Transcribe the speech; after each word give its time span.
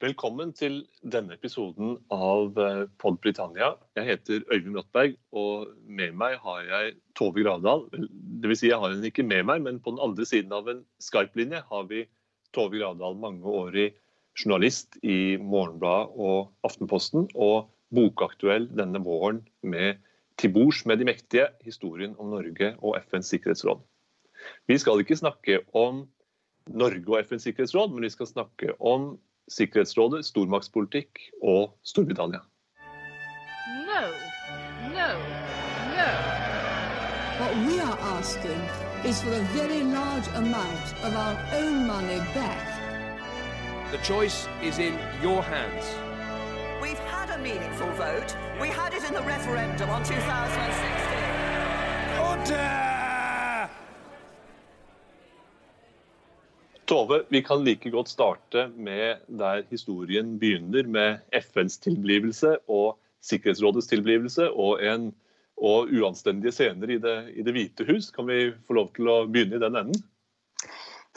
Velkommen 0.00 0.54
til 0.56 0.78
denne 1.12 1.34
episoden 1.36 1.98
av 2.14 2.56
eh, 2.56 2.86
Pod 2.96 3.18
Britannia. 3.20 3.74
Jeg 3.98 4.06
heter 4.06 4.46
Øyvind 4.48 4.78
Rottberg, 4.78 5.18
og 5.36 5.74
med 5.84 6.14
meg 6.16 6.38
har 6.40 6.62
jeg 6.64 6.94
Tove 7.20 7.44
Gravdal. 7.44 7.84
Dvs. 8.40 8.62
Si 8.62 8.70
jeg 8.70 8.80
har 8.80 8.94
henne 8.94 9.10
ikke 9.10 9.26
med 9.28 9.44
meg, 9.50 9.60
men 9.66 9.82
på 9.84 9.92
den 9.92 10.00
andre 10.00 10.24
siden 10.24 10.56
av 10.56 10.72
en 10.72 10.80
Skype-linje 11.04 11.60
har 11.68 11.84
vi 11.92 12.06
Tove 12.56 12.80
Gravdal, 12.80 13.20
mangeårig 13.20 13.90
journalist 14.40 14.96
i 15.04 15.36
Morgenbladet 15.36 16.16
og 16.16 16.48
Aftenposten, 16.64 17.28
og 17.36 17.68
bokaktuell 17.92 18.70
denne 18.72 19.04
våren 19.04 19.44
med 19.60 20.00
Til 20.40 20.56
bords 20.56 20.86
med 20.88 20.96
de 20.96 21.12
mektige, 21.12 21.50
historien 21.60 22.16
om 22.16 22.32
Norge 22.32 22.72
og 22.80 22.96
FNs 23.04 23.34
sikkerhetsråd. 23.34 23.84
Vi 24.64 24.80
skal 24.80 25.04
ikke 25.04 25.20
snakke 25.20 25.60
om 25.76 26.06
Norge 26.72 27.04
og 27.04 27.20
FNs 27.26 27.44
sikkerhetsråd, 27.44 27.92
men 27.92 28.08
vi 28.08 28.16
skal 28.16 28.38
snakke 28.38 28.80
om 28.80 29.18
Sikkerhetsrådet, 29.50 30.26
stormaktspolitikk 30.26 31.18
og 31.42 31.74
Storbritannia. 31.82 32.38
No, 33.90 34.02
no, 34.94 35.08
no. 35.96 36.10
What 37.40 37.56
we 37.66 37.80
are 37.80 37.98
asking 38.18 38.60
is 39.04 39.22
for 39.22 39.32
a 39.32 39.44
very 39.58 39.82
large 39.82 40.28
amount 40.36 40.86
of 41.02 41.16
our 41.16 41.36
own 41.60 41.86
money 41.86 42.18
back. 42.34 42.66
The 43.90 43.98
choice 43.98 44.48
is 44.62 44.78
in 44.78 44.94
your 45.22 45.42
hands. 45.42 45.84
We've 46.80 47.04
had 47.10 47.30
a 47.30 47.38
meaningful 47.38 47.90
vote. 47.94 48.36
We 48.60 48.68
had 48.68 48.94
it 48.94 49.04
in 49.04 49.14
the 49.14 49.22
referendum 49.22 49.90
on 49.90 50.04
2016. 50.04 50.20
Order! 52.20 52.99
Tove, 56.90 57.22
vi 57.28 57.42
kan 57.46 57.62
like 57.62 57.90
godt 57.90 58.08
starte 58.10 58.64
med 58.74 59.20
der 59.38 59.60
historien 59.70 60.32
begynner, 60.42 60.88
med 60.90 61.20
FNs 61.38 61.78
tilblivelse 61.78 62.56
og 62.66 62.96
Sikkerhetsrådets 63.22 63.86
tilblivelse 63.86 64.48
og, 64.50 64.82
en, 64.82 65.12
og 65.54 65.92
uanstendige 65.94 66.50
scener 66.56 66.90
i 66.90 66.98
det, 66.98 67.14
i 67.38 67.46
det 67.46 67.54
hvite 67.54 67.86
hus. 67.86 68.10
Kan 68.10 68.26
vi 68.26 68.48
få 68.66 68.80
lov 68.80 68.90
til 68.98 69.12
å 69.12 69.20
begynne 69.30 69.60
i 69.60 69.62
den 69.62 69.78
enden? 69.84 70.02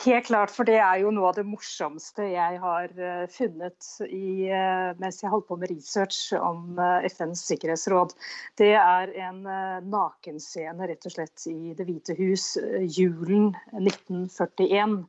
Helt 0.06 0.30
klart, 0.30 0.54
for 0.54 0.70
det 0.70 0.78
er 0.78 1.02
jo 1.02 1.10
noe 1.16 1.32
av 1.32 1.42
det 1.42 1.48
morsomste 1.50 2.30
jeg 2.36 2.62
har 2.62 2.94
eh, 2.94 3.26
funnet 3.34 3.92
i, 4.06 4.50
eh, 4.54 4.94
mens 5.02 5.22
jeg 5.24 5.34
holdt 5.34 5.50
på 5.50 5.58
med 5.58 5.74
research 5.74 6.36
om 6.38 6.78
eh, 6.78 7.10
FNs 7.10 7.48
sikkerhetsråd. 7.50 8.14
Det 8.62 8.76
er 8.78 9.14
en 9.26 9.46
nakenscene 9.90 10.90
rett 10.90 11.10
og 11.10 11.18
slett 11.18 11.50
i 11.50 11.74
Det 11.78 11.90
hvite 11.90 12.18
hus 12.22 12.52
julen 12.94 13.56
1941. 13.74 15.00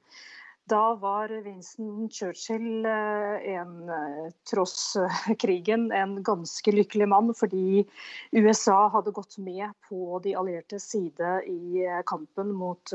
Da 0.66 0.94
var 0.94 1.28
Winston 1.28 2.08
Churchill 2.10 2.86
eh, 2.86 3.54
en, 3.54 3.88
eh, 3.88 4.30
tross 4.50 4.96
eh, 4.96 5.34
krigen 5.36 5.92
en 5.92 6.22
ganske 6.24 6.72
lykkelig 6.72 7.08
mann, 7.08 7.34
fordi 7.36 7.84
USA 8.32 8.88
hadde 8.88 9.12
gått 9.12 9.36
med 9.38 9.74
på 9.90 10.22
de 10.24 10.32
alliertes 10.34 10.86
side 10.88 11.42
i 11.52 11.84
kampen 12.08 12.54
mot 12.56 12.92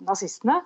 nazistene. 0.00 0.62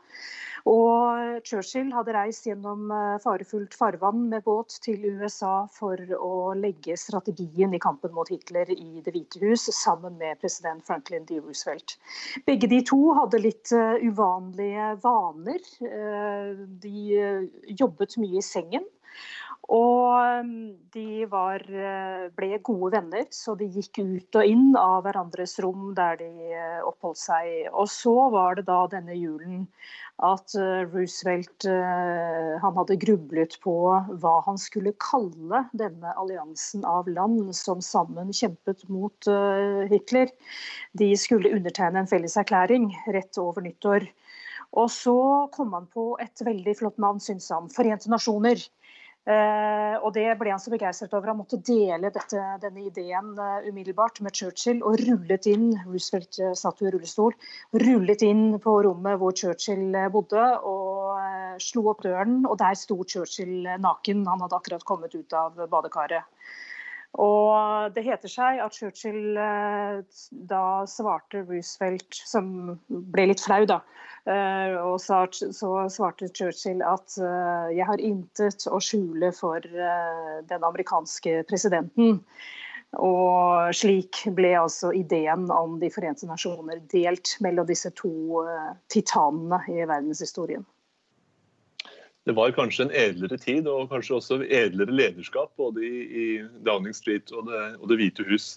Og 0.67 1.43
Churchill 1.47 1.91
hadde 1.95 2.15
reist 2.15 2.47
gjennom 2.47 2.91
farefullt 3.23 3.75
farvann 3.79 4.25
med 4.31 4.43
båt 4.47 4.79
til 4.83 5.05
USA 5.19 5.69
for 5.71 5.99
å 6.19 6.55
legge 6.59 6.97
strategien 6.99 7.75
i 7.75 7.83
kampen 7.83 8.15
mot 8.15 8.31
Hitler 8.31 8.71
i 8.75 9.03
Det 9.05 9.15
hvite 9.15 9.43
hus, 9.43 9.69
sammen 9.75 10.19
med 10.19 10.41
president 10.43 10.83
Franklin 10.87 11.27
D. 11.29 11.39
Roosevelt. 11.39 11.99
Begge 12.47 12.71
de 12.71 12.81
to 12.87 12.99
hadde 13.19 13.43
litt 13.43 13.75
uvanlige 14.03 14.91
vaner 15.05 15.71
de 16.83 16.99
eh, 17.17 17.49
jobbet 17.79 18.19
mye 18.23 18.41
i 18.41 18.45
sengen. 18.45 18.87
Og 19.73 20.45
mm, 20.47 20.91
de 20.95 21.25
var, 21.27 21.63
eh, 21.67 22.27
ble 22.39 22.61
gode 22.63 22.93
venner, 22.95 23.25
så 23.35 23.57
de 23.59 23.67
gikk 23.67 23.99
ut 23.99 24.39
og 24.39 24.47
inn 24.47 24.77
av 24.79 25.01
hverandres 25.07 25.57
rom 25.65 25.89
der 25.97 26.21
de 26.21 26.31
oppholdt 26.87 27.19
seg. 27.19 27.49
Og 27.73 27.89
så 27.91 28.15
var 28.35 28.59
det 28.59 28.69
da 28.69 28.85
denne 28.93 29.17
julen 29.19 29.65
at 30.23 30.55
Roosevelt 30.95 31.67
han 31.69 32.77
hadde 32.79 32.95
grublet 33.03 33.59
på 33.61 33.75
hva 33.93 34.37
han 34.47 34.57
skulle 34.57 34.95
kalle 35.03 35.61
denne 35.77 36.15
alliansen 36.17 36.87
av 36.89 37.11
land 37.11 37.51
som 37.59 37.83
sammen 37.85 38.31
kjempet 38.33 38.87
mot 38.89 39.29
Hitler. 39.91 40.33
De 40.97 41.11
skulle 41.21 41.53
undertegne 41.53 42.01
en 42.01 42.09
felles 42.09 42.39
erklæring 42.41 42.89
rett 43.13 43.37
over 43.43 43.67
nyttår. 43.67 44.09
Og 44.77 44.91
så 44.93 45.17
kom 45.55 45.73
han 45.77 45.89
på 45.89 46.15
et 46.21 46.45
veldig 46.45 46.77
flott 46.77 46.99
navn, 47.01 47.21
syns 47.23 47.49
han. 47.55 47.71
Forente 47.73 48.13
nasjoner. 48.13 48.61
Uh, 49.27 49.97
og 50.07 50.13
det 50.15 50.29
ble 50.39 50.53
han 50.53 50.61
så 50.63 50.71
begeistret 50.71 51.15
over. 51.17 51.33
Han 51.33 51.41
måtte 51.41 51.59
dele 51.67 52.13
dette, 52.15 52.43
denne 52.63 52.85
ideen 52.87 53.33
uh, 53.35 53.65
umiddelbart 53.67 54.21
med 54.23 54.37
Churchill 54.39 54.85
og 54.87 55.01
rullet 55.01 55.49
inn 55.51 55.73
Roosevelt 55.83 56.39
uh, 56.45 56.53
satt 56.55 56.85
i 56.85 56.93
rullestol, 56.95 57.35
rullet 57.83 58.23
inn 58.23 58.45
på 58.63 58.77
rommet 58.87 59.19
hvor 59.19 59.35
Churchill 59.35 59.99
bodde 60.15 60.45
og 60.71 61.59
slo 61.63 61.89
opp 61.91 62.07
døren. 62.07 62.45
Og 62.47 62.55
der 62.63 62.79
sto 62.79 63.01
Churchill 63.03 63.67
naken. 63.83 64.23
Han 64.31 64.47
hadde 64.47 64.61
akkurat 64.61 64.87
kommet 64.87 65.19
ut 65.19 65.35
av 65.35 65.59
badekaret. 65.75 66.31
Og 67.23 67.95
det 67.97 68.05
heter 68.05 68.29
seg 68.29 68.59
at 68.61 68.77
Churchill 68.77 69.39
da 70.51 70.65
svarte 70.91 71.41
Roosevelt, 71.47 72.19
som 72.29 72.77
ble 72.89 73.31
litt 73.31 73.41
flau, 73.41 73.63
da, 73.69 73.79
Eh, 74.27 74.75
og 74.83 74.99
så 75.01 75.23
svarte 75.93 76.29
Churchill 76.35 76.83
at 76.83 77.15
eh, 77.23 77.75
jeg 77.79 77.87
har 77.87 78.03
intet 78.03 78.67
å 78.67 78.81
skjule 78.83 79.31
for 79.37 79.63
eh, 79.63 80.39
den 80.51 80.67
amerikanske 80.67 81.45
presidenten. 81.47 82.19
Og 83.03 83.75
slik 83.77 84.25
ble 84.35 84.53
altså 84.57 84.93
ideen 84.95 85.51
om 85.53 85.77
De 85.83 85.91
forente 85.93 86.27
nasjoner 86.27 86.81
delt 86.91 87.35
mellom 87.45 87.67
disse 87.69 87.91
to 87.99 88.45
titanene 88.93 89.59
i 89.69 89.83
verdenshistorien. 89.83 90.65
Det 92.27 92.35
var 92.35 92.55
kanskje 92.57 92.89
en 92.89 92.95
edlere 92.95 93.39
tid 93.39 93.69
og 93.71 93.91
kanskje 93.93 94.17
også 94.17 94.41
edlere 94.43 94.95
lederskap 94.95 95.53
både 95.61 95.85
i, 95.87 95.99
i 96.07 96.27
Downing 96.67 96.97
Street 96.97 97.31
og 97.31 97.47
det, 97.51 97.61
og 97.79 97.87
det 97.91 98.01
Hvite 98.01 98.27
hus 98.27 98.57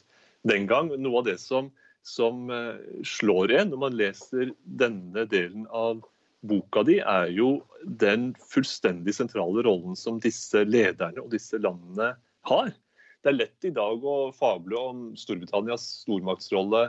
den 0.49 0.65
gang. 0.69 0.89
Noe 0.97 1.21
av 1.21 1.29
det 1.29 1.37
som 1.43 1.69
som 2.09 2.49
eh, 2.49 2.79
slår 3.05 3.51
en 3.59 3.73
når 3.73 3.81
man 3.83 3.97
leser 3.99 4.53
denne 4.63 5.25
delen 5.29 5.67
av 5.75 6.01
boka 6.49 6.83
di, 6.87 6.99
er 7.03 7.31
jo 7.35 7.59
den 7.83 8.31
fullstendig 8.51 9.15
sentrale 9.15 9.63
rollen 9.67 9.97
som 9.99 10.21
disse 10.23 10.63
lederne 10.67 11.23
og 11.23 11.33
disse 11.33 11.59
landene 11.59 12.13
har. 12.47 12.71
Det 13.19 13.33
er 13.33 13.39
lett 13.41 13.67
i 13.67 13.73
dag 13.75 14.05
å 14.07 14.31
fable 14.35 14.79
om 14.79 15.01
Storbritannias 15.19 15.83
stormaktsrolle 16.05 16.87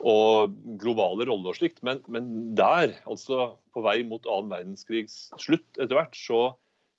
og 0.00 0.54
globale 0.80 1.26
rolle 1.28 1.52
og 1.52 1.58
slikt, 1.58 1.82
men, 1.86 2.00
men, 2.08 2.30
der, 2.58 2.94
altså 3.10 3.54
på 3.74 3.84
vei 3.84 4.00
mot 4.06 4.24
annen 4.26 4.52
verdenskrigs 4.54 5.28
slutt 5.40 5.66
etter 5.78 5.96
hvert, 5.98 6.16
så, 6.16 6.40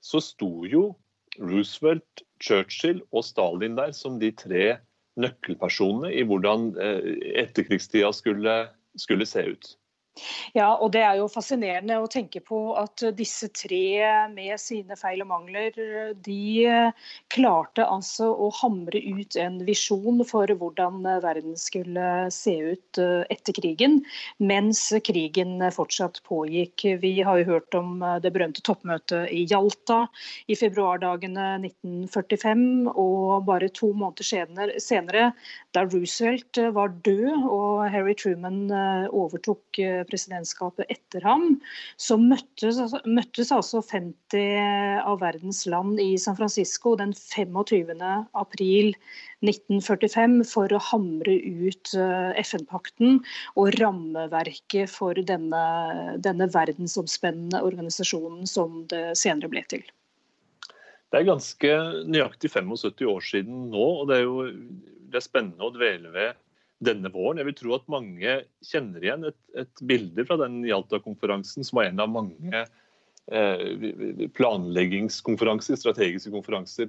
så 0.04 0.22
sto 0.22 0.52
jo 0.68 0.92
Roosevelt, 1.40 2.24
Churchill 2.42 3.00
og 3.10 3.24
Stalin 3.24 3.78
der 3.78 3.94
som 3.96 4.18
de 4.20 4.32
tre 4.36 4.76
nøkkelpersonene 5.20 6.12
i 6.12 6.24
hvordan 6.28 6.72
eh, 6.80 7.12
etterkrigstida 7.42 8.10
skulle, 8.16 8.56
skulle 9.00 9.28
se 9.28 9.44
ut. 9.54 9.72
Ja, 10.52 10.74
og 10.76 10.90
det 10.92 11.00
er 11.00 11.16
jo 11.16 11.28
fascinerende 11.32 11.96
å 12.02 12.08
tenke 12.10 12.42
på 12.44 12.58
at 12.76 13.00
disse 13.16 13.48
tre 13.56 14.28
med 14.28 14.60
sine 14.60 14.96
feil 15.00 15.22
og 15.24 15.30
mangler, 15.30 15.72
de 16.20 16.68
klarte 17.32 17.86
altså 17.88 18.28
å 18.28 18.50
hamre 18.58 19.00
ut 19.00 19.38
en 19.40 19.56
visjon 19.64 20.20
for 20.28 20.52
hvordan 20.60 21.00
verden 21.24 21.56
skulle 21.56 22.28
se 22.34 22.58
ut 22.74 23.00
etter 23.32 23.56
krigen, 23.56 24.02
mens 24.36 24.84
krigen 25.06 25.56
fortsatt 25.72 26.20
pågikk. 26.28 26.84
Vi 27.00 27.14
har 27.24 27.40
jo 27.40 27.48
hørt 27.54 27.78
om 27.78 28.04
det 28.20 28.34
berømte 28.36 28.64
toppmøtet 28.68 29.32
i 29.32 29.46
Jalta 29.48 30.02
i 30.52 30.58
februardagene 30.60 31.48
1945, 31.70 32.92
og 32.92 33.48
bare 33.48 33.72
to 33.72 33.94
måneder 33.96 34.76
senere, 34.76 35.32
da 35.72 35.86
Roosevelt 35.88 36.60
var 36.76 36.92
død 37.08 37.48
og 37.48 37.88
Harry 37.88 38.12
Truman 38.18 38.66
overtok 39.08 39.80
presidentskapet 40.08 40.90
etter 40.92 41.24
ham, 41.26 41.58
så 42.00 42.18
møttes, 42.20 42.78
altså, 42.82 43.00
møttes 43.06 43.52
altså 43.54 43.82
50 43.84 45.02
av 45.02 45.20
verdens 45.22 45.64
land 45.70 46.00
i 46.02 46.14
San 46.20 46.38
Francisco 46.38 46.94
den 47.00 47.14
25. 47.16 48.02
april 48.38 48.92
1945 49.42 50.38
for 50.48 50.72
å 50.72 50.82
hamre 50.90 51.34
ut 51.34 51.94
eh, 51.98 52.42
FN-pakten 52.44 53.18
og 53.58 53.72
rammeverket 53.80 54.90
for 54.90 55.18
denne, 55.18 55.64
denne 56.22 56.48
verdensomspennende 56.52 57.62
organisasjonen 57.66 58.46
som 58.48 58.84
det 58.92 59.10
senere 59.18 59.50
ble 59.52 59.64
til. 59.70 59.84
Det 61.12 61.20
er 61.20 61.28
ganske 61.28 61.72
nøyaktig 62.08 62.48
75 62.54 63.04
år 63.10 63.26
siden 63.26 63.66
nå, 63.74 63.88
og 64.00 64.06
det 64.08 64.22
er 64.22 64.24
jo 64.24 64.46
det 65.12 65.20
er 65.20 65.26
spennende 65.26 65.66
å 65.66 65.74
dvele 65.74 66.08
ved 66.14 66.38
denne 66.82 67.10
våren. 67.12 67.40
Jeg 67.40 67.48
vil 67.50 67.58
tro 67.58 67.74
at 67.76 67.90
mange 67.92 68.38
kjenner 68.66 69.04
igjen 69.04 69.28
et, 69.30 69.38
et 69.64 69.82
bilde 69.88 70.26
fra 70.28 70.38
den 70.40 70.62
Jalta-konferansen, 70.66 71.66
som 71.66 71.80
var 71.80 71.90
en 71.90 72.02
av 72.02 72.10
mange 72.12 72.64
planleggingskonferanser, 74.34 75.76
strategiske 75.78 76.32
konferanser 76.34 76.88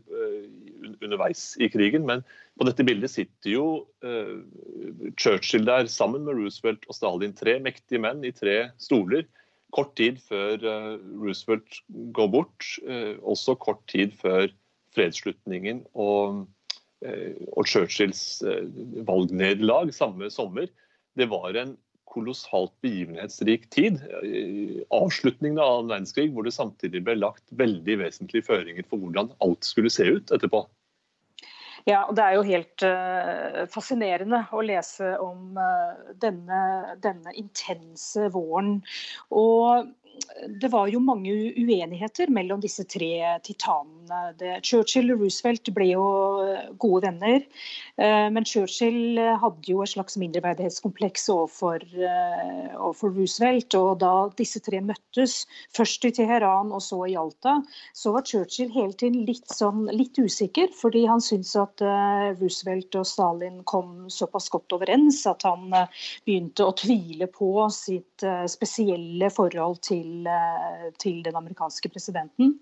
underveis 1.03 1.43
i 1.61 1.69
krigen. 1.69 2.07
Men 2.09 2.23
på 2.57 2.65
dette 2.65 2.83
bildet 2.87 3.13
sitter 3.13 3.51
jo 3.53 3.65
Churchill 5.21 5.67
der 5.69 5.85
sammen 5.93 6.25
med 6.25 6.39
Roosevelt 6.39 6.89
og 6.89 6.97
Stalin. 6.97 7.37
Tre 7.37 7.59
mektige 7.61 8.01
menn 8.01 8.25
i 8.25 8.33
tre 8.33 8.71
stoler. 8.81 9.27
Kort 9.77 9.93
tid 10.01 10.17
før 10.25 10.57
Roosevelt 11.21 11.83
går 12.17 12.33
bort, 12.33 12.65
også 13.21 13.53
kort 13.61 13.85
tid 13.93 14.17
før 14.17 14.49
fredsslutningen. 14.97 15.85
og 15.93 16.43
Eh, 16.43 16.62
og 17.53 17.67
Churchills 17.69 18.41
eh, 18.47 18.67
valgnederlag 19.07 19.93
samme 19.95 20.29
sommer, 20.33 20.69
det 21.19 21.29
var 21.31 21.57
en 21.59 21.75
kolossalt 22.13 22.73
begivenhetsrik 22.85 23.65
tid. 23.73 23.97
Avslutningen 24.93 25.57
av 25.57 25.79
annen 25.79 25.89
verdenskrig, 25.89 26.27
hvor 26.33 26.45
det 26.45 26.53
samtidig 26.53 27.01
ble 27.07 27.15
lagt 27.17 27.43
veldig 27.57 27.97
vesentlige 28.03 28.45
føringer 28.45 28.85
for 28.85 29.01
hvordan 29.01 29.31
alt 29.41 29.65
skulle 29.65 29.89
se 29.93 30.05
ut 30.19 30.33
etterpå. 30.35 30.61
Ja, 31.89 32.05
og 32.07 32.15
Det 32.15 32.23
er 32.23 32.37
jo 32.37 32.45
helt 32.47 32.85
uh, 32.87 33.63
fascinerende 33.71 34.43
å 34.55 34.61
lese 34.63 35.15
om 35.19 35.57
uh, 35.59 36.13
denne, 36.21 36.61
denne 37.03 37.33
intense 37.39 38.29
våren. 38.31 38.77
Og 39.35 39.89
det 40.47 40.67
var 40.71 40.87
jo 40.91 40.99
mange 40.99 41.31
uenigheter 41.31 42.31
mellom 42.33 42.61
disse 42.63 42.83
tre 42.89 43.37
titanene. 43.45 44.59
Churchill 44.65 45.13
og 45.13 45.23
Roosevelt 45.23 45.69
ble 45.75 45.89
jo 45.93 46.05
gode 46.81 47.03
venner. 47.07 47.43
Eh, 48.01 48.27
men 48.33 48.45
Churchill 48.47 49.19
hadde 49.41 49.69
jo 49.69 49.83
et 49.83 49.93
slags 49.93 50.17
mindreverdighetskompleks 50.19 51.29
overfor, 51.33 51.85
eh, 51.95 52.73
overfor, 52.75 53.13
Roosevelt. 53.15 53.75
Og 53.79 53.99
da 54.03 54.13
disse 54.37 54.61
tre 54.63 54.81
møttes, 54.83 55.43
først 55.75 56.05
i 56.09 56.13
Teheran 56.17 56.73
og 56.73 56.83
så 56.83 57.03
i 57.09 57.17
Alta, 57.19 57.59
så 57.95 58.13
var 58.15 58.27
Churchill 58.27 58.71
hele 58.73 58.93
tiden 58.93 59.23
litt, 59.27 59.47
sånn, 59.47 59.85
litt 59.93 60.19
usikker. 60.19 60.73
Fordi 60.75 61.05
han 61.09 61.23
syntes 61.23 61.55
at 61.59 61.81
eh, 61.81 62.33
Roosevelt 62.41 62.99
og 62.99 63.07
Stalin 63.07 63.61
kom 63.69 64.09
såpass 64.11 64.49
godt 64.53 64.75
overens 64.75 65.23
at 65.29 65.45
han 65.47 65.69
begynte 66.25 66.67
å 66.67 66.75
tvile 66.77 67.29
på 67.31 67.69
sitt 67.73 68.23
spesielle 68.49 69.29
forhold 69.33 69.79
til 69.85 70.02
til, 70.03 70.27
eh, 70.27 70.91
til, 70.99 71.23
den 71.23 71.35
amerikanske 71.35 71.89
presidenten. 71.89 72.59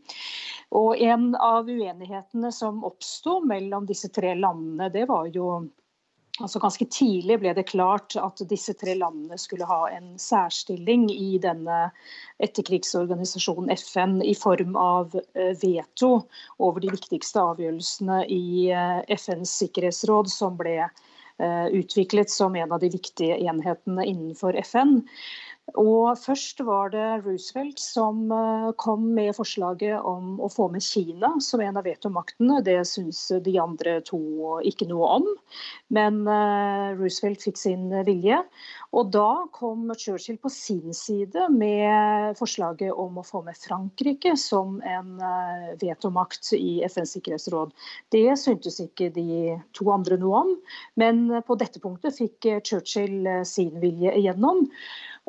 Og 0.72 0.98
En 1.02 1.36
av 1.36 1.68
uenighetene 1.68 2.52
som 2.52 2.84
oppsto 2.84 3.42
mellom 3.46 3.86
disse 3.86 4.10
tre 4.10 4.36
landene, 4.36 4.92
det 4.92 5.08
var 5.10 5.28
jo 5.34 5.68
altså 6.42 6.60
Ganske 6.60 6.86
tidlig 6.90 7.36
ble 7.42 7.52
det 7.54 7.68
klart 7.68 8.16
at 8.16 8.40
disse 8.50 8.74
tre 8.74 8.96
landene 8.96 9.38
skulle 9.38 9.68
ha 9.68 9.90
en 9.92 10.16
særstilling 10.18 11.10
i 11.12 11.38
denne 11.38 11.92
etterkrigsorganisasjonen 12.40 13.70
FN 13.76 14.22
i 14.24 14.34
form 14.34 14.78
av 14.80 15.14
eh, 15.36 15.52
veto 15.62 16.24
over 16.58 16.82
de 16.82 16.94
viktigste 16.96 17.44
avgjørelsene 17.52 18.24
i 18.32 18.72
eh, 18.72 19.02
FNs 19.12 19.54
sikkerhetsråd, 19.64 20.32
som 20.32 20.58
ble 20.58 20.90
utviklet 21.74 22.30
som 22.30 22.54
en 22.56 22.72
av 22.72 22.84
de 22.84 22.92
viktige 22.94 23.34
enhetene 23.50 24.04
innenfor 24.06 24.54
FN. 24.62 25.00
Og 25.80 26.18
Først 26.20 26.60
var 26.68 26.92
det 26.92 27.24
Roosevelt 27.26 27.80
som 27.80 28.32
eh, 28.32 28.72
kom 28.82 29.06
med 29.16 29.36
forslaget 29.38 30.02
om 30.04 30.40
å 30.44 30.50
få 30.52 30.68
med 30.74 30.84
Kina 30.84 31.34
som 31.44 31.62
en 31.64 31.80
av 31.80 31.86
vetomaktene. 31.88 32.60
Det 32.66 32.80
syns 32.88 33.20
de 33.46 33.56
andre 33.62 34.00
to 34.08 34.20
ikke 34.68 34.88
noe 34.90 35.08
om, 35.20 35.28
men 35.94 36.22
eh, 36.28 36.92
Roosevelt 37.00 37.44
fikk 37.46 37.60
sin 37.62 37.88
vilje. 38.08 38.42
Og 38.92 39.12
Da 39.14 39.46
kom 39.56 39.88
Churchill 39.96 40.40
på 40.42 40.52
sin 40.52 40.96
side 40.96 41.48
med 41.56 42.36
forslaget 42.40 42.92
om 42.92 43.22
å 43.22 43.26
få 43.26 43.44
med 43.46 43.60
Frankrike 43.60 44.36
som 44.40 44.82
en 44.84 45.16
eh, 45.24 45.72
vetomakt 45.82 46.52
i 46.58 46.82
FNs 46.90 47.16
sikkerhetsråd. 47.16 47.72
Det 48.12 48.26
syntes 48.40 48.82
ikke 48.84 49.12
de 49.16 49.56
to 49.78 49.88
andre 49.94 50.20
noe 50.20 50.44
om, 50.44 50.52
men 51.00 51.24
på 51.48 51.56
dette 51.60 51.80
punktet 51.84 52.20
fikk 52.20 52.50
Churchill 52.68 53.30
sin 53.48 53.80
vilje 53.80 54.18
igjennom. 54.20 54.68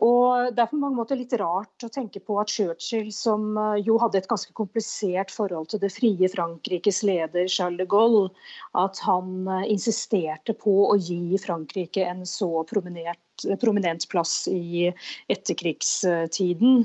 Og 0.01 0.55
Det 0.57 0.63
er 0.63 0.71
på 0.71 0.79
mange 0.81 0.97
måter 0.97 1.19
litt 1.21 1.35
rart 1.37 1.85
å 1.85 1.91
tenke 1.93 2.21
på 2.25 2.39
at 2.41 2.51
Churchill, 2.51 3.11
som 3.13 3.59
eh, 3.61 3.83
jo 3.85 3.99
hadde 4.01 4.23
et 4.23 4.29
ganske 4.31 4.55
komplisert 4.57 5.31
forhold 5.31 5.69
til 5.69 5.83
det 5.83 5.93
frie 5.93 6.31
Frankrikes 6.33 7.03
leder 7.05 7.51
Charles 7.53 7.83
de 7.83 7.87
Gaulle, 7.87 8.31
at 8.73 8.99
han 9.05 9.47
eh, 9.47 9.69
insisterte 9.75 10.57
på 10.57 10.79
å 10.89 10.97
gi 10.97 11.37
Frankrike 11.43 12.07
en 12.09 12.25
så 12.27 12.65
prominert 12.69 13.21
prominent 13.61 14.09
plass 14.09 14.49
i 14.49 14.93
etterkrigstiden. 15.33 16.85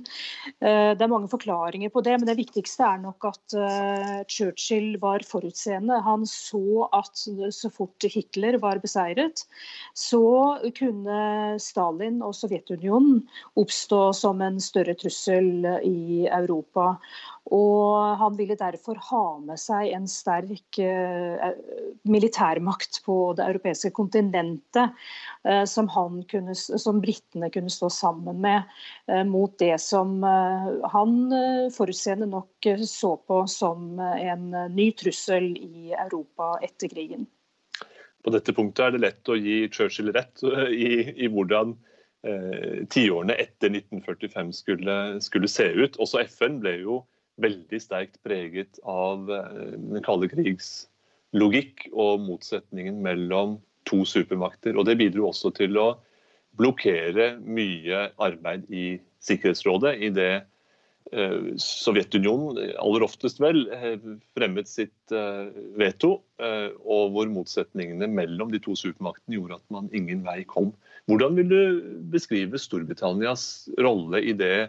Eh, 0.62 0.92
det 0.98 1.04
er 1.04 1.12
mange 1.12 1.30
forklaringer 1.32 1.92
på 1.94 2.04
det, 2.06 2.16
men 2.18 2.30
det 2.30 2.38
viktigste 2.40 2.86
er 2.88 3.02
nok 3.04 3.30
at 3.30 3.58
eh, 3.58 4.18
Churchill 4.32 4.98
var 5.02 5.26
forutseende. 5.28 6.00
Han 6.06 6.26
så 6.30 6.88
at 6.96 7.26
så 7.54 7.72
fort 7.74 8.08
Hitler 8.14 8.60
var 8.62 8.82
beseiret, 8.84 9.46
så 9.98 10.24
kunne 10.78 11.22
Stalin 11.62 12.22
og 12.26 12.36
Sovjetunionen 12.38 13.24
oppstå 13.60 14.02
som 14.18 14.42
en 14.46 14.60
større 14.64 14.96
trussel 14.98 15.68
i 15.84 16.28
Europa. 16.28 16.96
Og 17.54 18.18
han 18.20 18.36
ville 18.36 18.58
derfor 18.60 19.00
ha 19.10 19.24
med 19.40 19.60
seg 19.62 19.94
en 19.96 20.08
sterk 20.12 20.80
uh, 20.84 21.54
militærmakt 22.08 23.00
på 23.06 23.16
det 23.38 23.46
europeiske 23.46 23.94
kontinentet, 23.96 24.98
uh, 25.48 25.64
som, 25.70 25.88
kunne, 26.28 26.56
som 26.58 27.02
britene 27.04 27.52
kunne 27.54 27.72
stå 27.72 27.90
sammen 27.94 28.42
med, 28.44 28.68
uh, 29.12 29.24
mot 29.28 29.56
det 29.62 29.78
som 29.84 30.20
han 30.28 31.16
forutseende 31.74 32.28
nok 32.30 32.68
så 32.88 33.16
på 33.28 33.42
som 33.52 34.00
en 34.02 34.50
ny 34.74 34.92
trussel 34.98 35.54
i 35.56 35.94
Europa 35.96 36.58
etter 36.66 36.92
krigen. 36.92 37.28
På 38.24 38.34
dette 38.34 38.52
punktet 38.56 38.86
er 38.86 38.96
det 38.96 39.04
lett 39.06 39.32
å 39.32 39.38
gi 39.40 39.68
Churchill 39.72 40.12
rett 40.16 40.44
i, 40.74 41.14
i 41.16 41.30
hvordan 41.32 41.78
tiårene 42.92 43.36
etter 43.40 43.70
1945 43.72 44.50
skulle, 44.58 44.96
skulle 45.24 45.48
se 45.48 45.70
ut. 45.78 46.00
Også 46.02 46.26
FN 46.26 46.58
ble 46.64 46.74
jo 46.82 46.98
veldig 47.42 47.80
sterkt 47.82 48.20
preget 48.26 48.80
av 48.88 49.30
eh, 49.32 49.78
den 49.78 50.04
kalde 50.06 50.30
krigs 50.32 50.88
logikk 51.38 51.88
og 51.94 52.24
motsetningen 52.26 53.02
mellom 53.04 53.58
to 53.88 54.04
supermakter. 54.08 54.78
Og 54.78 54.88
Det 54.88 54.98
bidro 55.00 55.30
også 55.30 55.54
til 55.58 55.78
å 55.80 55.90
blokkere 56.58 57.36
mye 57.44 58.08
arbeid 58.24 58.70
i 58.74 58.98
Sikkerhetsrådet, 59.28 59.98
i 60.02 60.10
det 60.14 60.32
eh, 61.12 61.52
Sovjetunionen 61.62 62.74
aller 62.82 63.06
oftest 63.06 63.42
vel 63.44 63.66
eh, 63.76 64.00
fremmet 64.38 64.70
sitt 64.72 65.14
veto, 65.78 66.18
og 66.38 67.14
hvor 67.16 67.30
motsetningene 67.32 68.10
mellom 68.12 68.52
de 68.52 68.60
to 68.62 68.76
supermaktene 68.78 69.38
gjorde 69.38 69.58
at 69.58 69.72
man 69.74 69.88
ingen 69.96 70.20
vei 70.26 70.42
kom. 70.50 70.74
Hvordan 71.08 71.38
vil 71.40 71.48
du 71.50 71.62
beskrive 72.12 72.60
Storbritannias 72.60 73.70
rolle 73.80 74.20
i 74.22 74.36
det 74.38 74.68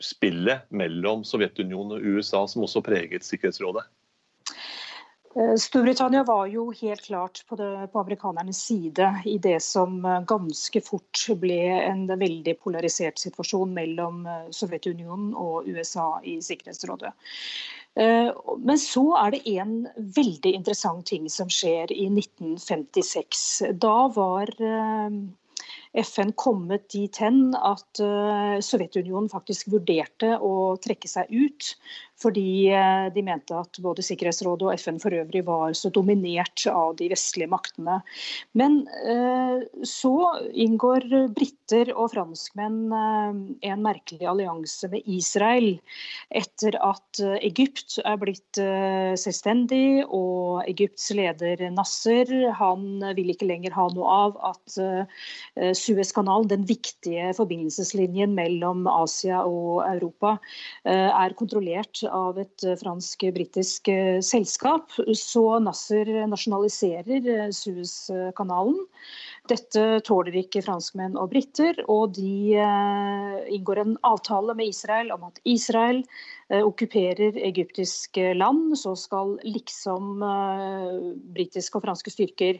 spillet 0.00 0.66
mellom 0.70 1.24
Sovjetunionen 1.24 1.98
og 1.98 2.06
USA 2.06 2.46
som 2.48 2.66
også 2.66 2.82
preget 2.84 3.26
Sikkerhetsrådet? 3.26 3.86
Eh, 5.36 5.54
Storbritannia 5.56 6.24
var 6.24 6.46
jo 6.50 6.70
helt 6.74 7.04
klart 7.06 7.44
på, 7.48 7.56
det, 7.56 7.88
på, 7.92 8.00
amerikanernes 8.00 8.64
side 8.66 9.10
i 9.30 9.36
det 9.38 9.60
som 9.62 10.00
eh, 10.04 10.22
ganske 10.26 10.82
fort 10.82 11.22
ble 11.38 11.60
en 11.84 12.08
veldig 12.10 12.56
polarisert 12.58 13.20
situasjon 13.22 13.70
mellom 13.76 14.24
eh, 14.26 14.48
Sovjetunionen 14.50 15.30
og 15.38 15.68
USA 15.70 16.16
i 16.24 16.40
Sikkerhetsrådet. 16.42 17.14
Men 17.90 18.78
så 18.78 19.02
er 19.18 19.32
det 19.34 19.40
en 19.50 19.72
veldig 20.14 20.52
interessant 20.54 21.02
ting 21.10 21.24
som 21.28 21.48
skjer 21.50 21.90
i 21.90 22.04
1956. 22.06 23.40
Da 23.82 23.96
var 24.14 24.52
FN 25.98 26.30
kommet 26.38 26.84
dit 26.92 27.16
hen 27.18 27.54
at 27.58 28.00
Sovjetunionen 28.62 29.30
faktisk 29.32 29.72
vurderte 29.72 30.36
å 30.38 30.76
trekke 30.78 31.10
seg 31.10 31.32
ut 31.34 31.72
fordi 32.20 32.68
eh, 32.74 33.06
de 33.14 33.22
mente 33.24 33.56
at 33.56 33.80
både 33.82 34.04
Sikkerhetsrådet 34.04 34.66
og 34.68 34.74
FN 34.80 35.00
for 35.02 35.14
øvrig 35.16 35.42
var 35.46 35.72
så 35.76 35.90
dominert 35.92 36.66
av 36.70 36.94
de 36.98 37.08
vestlige 37.12 37.50
maktene. 37.50 38.00
Men 38.58 38.82
eh, 39.08 39.64
så 39.86 40.14
inngår 40.52 41.06
briter 41.36 41.92
og 41.94 42.12
franskmenn 42.14 42.80
eh, 42.92 43.40
en 43.72 43.84
merkelig 43.84 44.28
allianse 44.28 44.90
med 44.92 45.06
Israel 45.08 45.72
etter 46.28 46.76
at 46.84 47.22
Egypt 47.40 47.98
er 48.04 48.18
blitt 48.20 48.58
selvstendig, 49.20 50.04
og 50.06 50.62
Egypts 50.68 51.08
leder 51.16 51.62
Nasser 51.74 52.28
han 52.56 53.02
vil 53.16 53.32
ikke 53.32 53.48
lenger 53.48 53.74
ha 53.74 53.86
noe 53.94 54.14
av 54.26 54.36
at 54.50 54.76
Suezkanalen, 55.76 56.48
den 56.50 56.66
viktige 56.68 57.30
forbindelseslinjen 57.36 58.34
mellom 58.36 58.86
Asia 58.90 59.42
og 59.46 59.82
Europa, 59.88 60.36
er 60.84 61.36
kontrollert 61.38 62.02
av 62.14 62.38
et 62.42 62.64
eh, 62.66 62.76
fransk-britisk 62.80 63.88
eh, 63.92 64.18
selskap. 64.24 64.92
Så 65.16 65.44
Nasser 65.64 66.10
nasjonaliserer 66.30 67.28
eh, 67.34 67.48
Suezkanalen. 67.54 68.78
Dette 69.50 69.82
tåler 70.06 70.36
ikke 70.44 70.60
franskmenn 70.62 71.16
og 71.18 71.32
briter, 71.32 71.74
og 71.90 72.12
de 72.14 72.54
inngår 73.50 73.80
en 73.82 73.96
avtale 74.06 74.54
med 74.54 74.70
Israel 74.70 75.10
om 75.14 75.24
at 75.26 75.40
Israel 75.48 76.04
okkuperer 76.50 77.38
egyptisk 77.48 78.16
land. 78.38 78.78
Så 78.78 78.94
skal 78.98 79.38
liksom 79.42 80.22
britiske 81.34 81.78
og 81.78 81.82
franske 81.86 82.10
styrker 82.14 82.54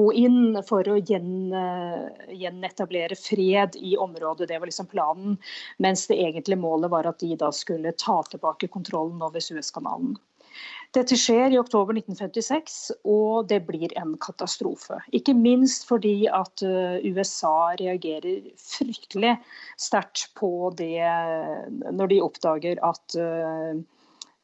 gå 0.00 0.06
inn 0.20 0.62
for 0.68 0.88
å 0.92 0.98
gjenetablere 1.00 3.16
fred 3.16 3.76
i 3.80 3.96
området. 3.96 4.48
Det 4.52 4.60
var 4.60 4.66
liksom 4.68 4.92
planen. 4.92 5.38
Mens 5.80 6.06
det 6.10 6.20
egentlige 6.20 6.60
målet 6.60 6.90
var 6.92 7.06
at 7.08 7.20
de 7.24 7.36
da 7.40 7.48
skulle 7.52 7.92
ta 7.96 8.22
tilbake 8.28 8.68
kontrollen 8.68 9.22
over 9.24 9.40
Suezkanalen. 9.40 10.16
Dette 10.94 11.16
skjer 11.18 11.50
i 11.50 11.58
oktober 11.58 11.96
1956, 11.98 12.76
og 13.10 13.48
det 13.50 13.64
blir 13.66 13.90
en 13.98 14.12
katastrofe. 14.22 15.00
Ikke 15.16 15.34
minst 15.34 15.88
fordi 15.88 16.28
at 16.30 16.62
eh, 16.62 17.02
USA 17.10 17.74
reagerer 17.80 18.46
fryktelig 18.62 19.34
sterkt 19.80 20.28
på 20.38 20.70
det 20.78 21.02
når 21.90 22.12
de 22.12 22.22
oppdager 22.22 22.78
at 22.86 23.18
eh, 23.18 23.82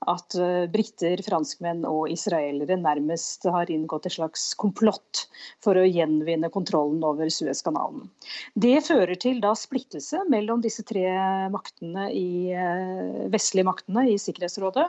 at 0.09 0.35
eh, 0.38 0.64
briter, 0.73 1.21
franskmenn 1.25 1.83
og 1.88 2.09
israelere 2.12 2.78
nærmest 2.80 3.45
har 3.52 3.71
inngått 3.73 4.09
et 4.09 4.16
slags 4.16 4.47
komplott 4.61 5.26
for 5.64 5.76
å 5.76 5.85
gjenvinne 5.85 6.49
kontrollen 6.52 7.02
over 7.04 7.28
Suezkanalen. 7.33 8.07
Det 8.54 8.78
fører 8.87 9.19
til 9.21 9.42
da 9.45 9.52
splittelse 9.59 10.23
mellom 10.33 10.62
disse 10.64 10.85
tre 10.88 11.04
maktene 11.52 12.09
i, 12.16 12.52
eh, 12.54 13.28
vestlige 13.33 13.69
maktene 13.69 14.07
i 14.09 14.16
Sikkerhetsrådet. 14.21 14.88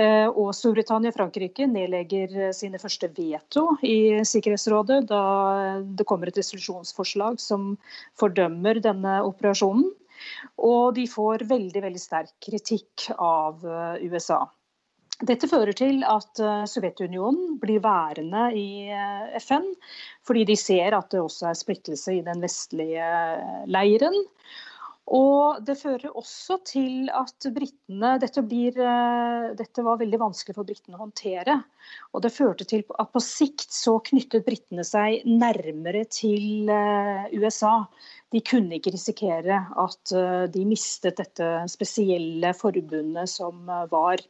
Eh, 0.00 0.26
og 0.26 0.50
Storbritannia 0.56 1.12
og 1.12 1.18
Frankrike 1.18 1.68
nedlegger 1.70 2.50
sine 2.56 2.80
første 2.82 3.10
veto 3.14 3.76
i 3.86 4.18
Sikkerhetsrådet 4.26 5.04
da 5.10 5.24
det 5.84 6.06
kommer 6.08 6.30
et 6.30 6.38
resolusjonsforslag 6.40 7.38
som 7.38 7.76
fordømmer 8.18 8.82
denne 8.82 9.20
operasjonen. 9.26 9.92
Og 10.60 10.94
de 10.96 11.06
får 11.10 11.46
veldig, 11.50 11.82
veldig 11.86 12.02
sterk 12.02 12.32
kritikk 12.44 13.10
av 13.16 13.64
eh, 13.66 14.08
USA. 14.10 14.42
Dette 15.20 15.48
fører 15.50 15.76
til 15.76 16.00
at 16.08 16.40
eh, 16.40 16.64
Sovjetunionen 16.70 17.58
blir 17.60 17.82
værende 17.84 18.48
i 18.56 18.88
eh, 18.88 19.36
FN, 19.42 19.66
fordi 20.26 20.46
de 20.48 20.56
ser 20.60 20.96
at 20.96 21.10
det 21.12 21.20
også 21.20 21.50
er 21.50 21.60
splittelse 21.60 22.16
i 22.16 22.24
den 22.26 22.42
vestlige 22.44 23.10
leiren. 23.68 24.16
Og 25.10 25.64
det 25.66 25.74
fører 25.80 26.12
også 26.14 26.60
til 26.68 27.08
at 27.10 27.48
britene 27.50 28.12
dette, 28.22 28.44
dette, 29.58 29.82
var 29.82 29.98
veldig 29.98 30.20
vanskelig 30.22 30.54
for 30.54 30.68
britene 30.68 30.94
å 30.94 31.02
håndtere. 31.02 31.56
Og 32.14 32.24
det 32.24 32.34
førte 32.34 32.66
til 32.68 32.84
at 32.98 33.12
på 33.14 33.22
sikt 33.24 33.70
så 33.74 33.98
knyttet 34.06 34.46
britene 34.46 34.86
seg 34.86 35.26
nærmere 35.28 36.06
til 36.10 36.70
USA 37.36 37.76
de 38.30 38.40
kunne 38.46 38.76
ikke 38.76 38.92
risikere 38.94 39.56
at 39.82 40.12
eh, 40.14 40.44
de 40.54 40.62
mistet 40.68 41.18
dette 41.18 41.46
spesielle 41.70 42.52
forbundet 42.54 43.30
som 43.30 43.64
eh, 43.66 43.88
var 43.90 44.22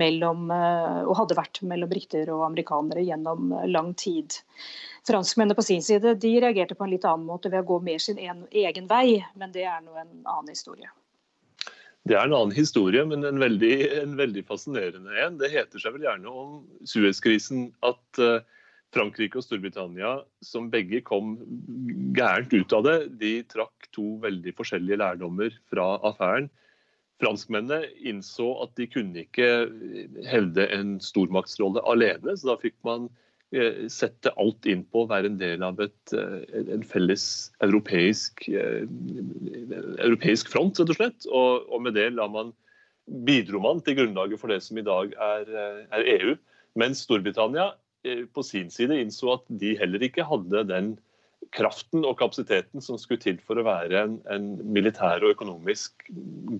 mellom, 0.00 0.48
eh, 0.50 1.02
og 1.04 1.14
hadde 1.20 1.38
vært 1.38 1.62
mellom 1.62 1.90
briter 1.90 2.32
og 2.34 2.46
amerikanere 2.48 3.04
gjennom 3.06 3.54
lang 3.70 3.92
tid. 4.00 4.40
Franskmennene 5.06 5.58
på 5.58 5.66
sin 5.66 5.84
side 5.86 6.16
de 6.18 6.34
reagerte 6.42 6.74
på 6.74 6.86
en 6.86 6.94
litt 6.96 7.06
annen 7.06 7.28
måte 7.28 7.52
ved 7.52 7.62
å 7.62 7.70
gå 7.74 7.80
mer 7.86 8.02
sin 8.02 8.18
egen 8.18 8.90
vei, 8.90 9.22
men 9.38 9.54
det 9.54 9.68
er 9.68 9.84
nå 9.84 9.94
en 10.00 10.12
annen 10.24 10.50
historie. 10.50 10.90
Det 12.04 12.16
er 12.18 12.26
en 12.26 12.34
annen 12.36 12.52
historie, 12.52 13.00
men 13.08 13.24
en 13.24 13.40
veldig, 13.40 13.76
en 14.02 14.18
veldig 14.18 14.42
fascinerende 14.44 15.14
en. 15.24 15.38
Det 15.40 15.48
heter 15.52 15.80
seg 15.80 15.94
vel 15.94 16.04
gjerne 16.04 16.28
om 16.28 16.58
Suez-krisen 16.84 17.70
at 17.86 18.20
uh, 18.20 18.42
Frankrike 18.94 19.40
og 19.40 19.46
Storbritannia, 19.46 20.18
som 20.44 20.68
begge 20.72 21.00
kom 21.06 21.38
gærent 22.16 22.52
ut 22.52 22.76
av 22.76 22.84
det, 22.84 22.98
de 23.22 23.32
trakk 23.48 23.88
to 23.96 24.18
veldig 24.22 24.52
forskjellige 24.58 25.00
lærdommer 25.00 25.56
fra 25.72 25.94
affæren. 26.04 26.50
Franskmennene 27.22 27.88
innså 28.04 28.50
at 28.66 28.74
de 28.76 28.88
kunne 28.90 29.24
ikke 29.24 29.48
hevde 30.28 30.68
en 30.76 30.98
stormaktsrolle 31.02 31.82
alene, 31.88 32.36
så 32.36 32.52
da 32.52 32.60
fikk 32.60 32.76
man 32.86 33.08
eh, 33.08 33.20
sette 33.92 34.32
alt 34.40 34.66
inn 34.70 34.82
på 34.90 35.04
å 35.04 35.10
være 35.10 35.30
en 35.30 35.38
del 35.38 35.62
av 35.66 35.78
et, 35.84 36.14
eh, 36.16 36.58
en 36.74 36.84
felles 36.86 37.26
europeisk, 37.64 38.48
eh, 38.48 38.82
europeisk 40.02 40.50
front, 40.52 40.80
rett 40.80 40.90
og 40.90 40.98
slett. 40.98 41.28
Og, 41.30 41.70
og 41.70 41.84
med 41.86 41.94
det 41.98 42.10
man, 42.18 42.52
bidro 43.28 43.60
man 43.62 43.84
til 43.84 44.00
grunnlaget 44.00 44.40
for 44.40 44.50
det 44.52 44.62
som 44.64 44.80
i 44.80 44.86
dag 44.86 45.14
er, 45.14 45.54
er 45.92 46.12
EU. 46.18 46.36
Mens 46.74 47.04
Storbritannia 47.06 47.70
Eh, 48.04 48.24
på 48.26 48.42
sin 48.42 48.70
side 48.70 48.96
innså 49.00 49.32
at 49.32 49.44
de 49.60 49.72
heller 49.80 50.02
ikke 50.04 50.26
hadde 50.28 50.66
den 50.68 50.92
kraften 51.56 52.04
og 52.04 52.18
kapasiteten 52.20 52.82
som 52.84 52.98
skulle 53.00 53.22
til 53.22 53.38
for 53.44 53.56
å 53.56 53.64
være 53.64 54.02
en, 54.02 54.18
en 54.32 54.48
militær 54.76 55.24
og 55.24 55.32
økonomisk 55.32 56.04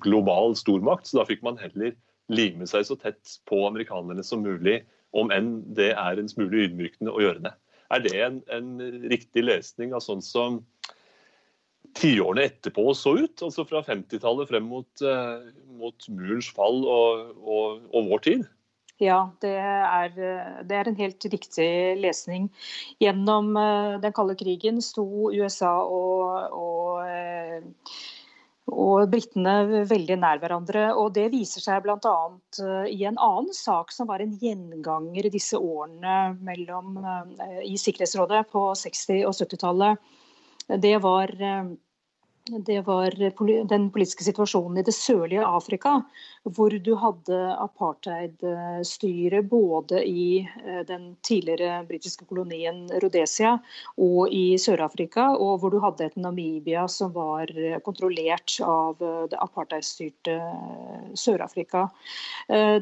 global 0.04 0.56
stormakt. 0.56 1.08
Så 1.08 1.18
da 1.18 1.26
fikk 1.28 1.44
man 1.44 1.60
heller 1.60 1.92
lime 2.32 2.68
seg 2.68 2.86
så 2.88 2.96
tett 3.00 3.36
på 3.48 3.60
amerikanerne 3.68 4.24
som 4.24 4.44
mulig, 4.44 4.80
om 5.14 5.30
enn 5.35 5.56
det 5.76 5.92
er 5.94 6.21
en 6.21 6.30
smule 6.30 6.66
ydmykende 6.66 7.12
å 7.14 7.23
gjøre 7.23 7.47
det. 7.47 7.54
Er 7.94 8.02
det 8.04 8.14
en, 8.26 8.40
en 8.52 8.71
riktig 9.11 9.44
lesning 9.44 9.94
av 9.94 10.02
sånn 10.04 10.23
som 10.25 10.62
tiårene 11.94 12.49
etterpå 12.49 12.88
så 12.99 13.14
ut? 13.21 13.44
Altså 13.44 13.66
fra 13.68 13.85
50-tallet 13.87 14.50
frem 14.50 14.66
mot, 14.66 14.90
uh, 15.04 15.47
mot, 15.78 16.09
murens 16.11 16.50
fall 16.56 16.83
og, 16.83 17.35
og, 17.44 17.87
og 17.94 18.11
vår 18.11 18.25
tid? 18.26 18.47
Ja, 19.02 19.25
det 19.42 19.56
er, 19.59 20.12
det 20.62 20.76
er, 20.78 20.88
en 20.88 20.99
helt 20.99 21.25
riktig 21.26 21.71
lesning. 21.99 22.47
Gjennom 23.02 23.56
eh, 23.59 23.97
den 23.99 24.14
kalde 24.14 24.37
krigen 24.38 24.78
sto 24.87 25.33
USA 25.35 25.73
og, 25.83 26.54
og, 26.54 27.00
eh, 27.02 27.64
og 28.73 29.11
britene 29.12 29.85
veldig 29.88 30.16
nær 30.23 30.40
hverandre. 30.42 30.87
og 30.97 31.12
Det 31.16 31.28
viser 31.33 31.64
seg 31.64 31.83
bl.a. 31.85 32.16
Eh, 32.64 32.90
i 32.94 33.04
en 33.09 33.21
annen 33.21 33.52
sak 33.52 33.92
som 33.92 34.09
var 34.09 34.25
en 34.25 34.37
gjenganger 34.40 35.28
i 35.28 35.33
disse 35.35 35.61
årene 35.61 36.35
mellom, 36.44 36.99
i 37.64 37.76
Sikkerhetsrådet 37.80 38.47
på 38.52 38.71
60- 38.73 39.25
og 39.28 39.35
70-tallet. 39.37 40.14
Det 40.80 40.97
var 41.04 41.30
det 42.44 42.80
var 42.80 43.14
den 43.68 43.86
politiske 43.90 44.24
situasjonen 44.24 44.76
i 44.78 44.84
det 44.84 44.92
sørlige 44.92 45.46
Afrika, 45.48 45.94
hvor 46.44 46.74
du 46.76 46.90
hadde 47.00 47.38
apartheidstyre 47.56 49.40
både 49.48 50.02
i 50.04 50.42
eh, 50.44 50.82
den 50.84 51.14
tidligere 51.24 51.78
britiske 51.88 52.26
kolonien 52.28 52.82
Rhodesia 53.00 53.54
og 53.96 54.28
i 54.28 54.58
Sør-Afrika, 54.60 55.30
og 55.40 55.62
hvor 55.62 55.72
du 55.72 55.78
hadde 55.80 56.04
et 56.04 56.18
Namibia 56.20 56.84
som 56.84 57.14
var 57.16 57.48
kontrollert 57.86 58.58
av 58.60 59.00
eh, 59.00 59.24
det 59.32 59.40
apartheidstyrte 59.40 60.36
eh, 60.36 61.08
Sør-Afrika. 61.16 61.86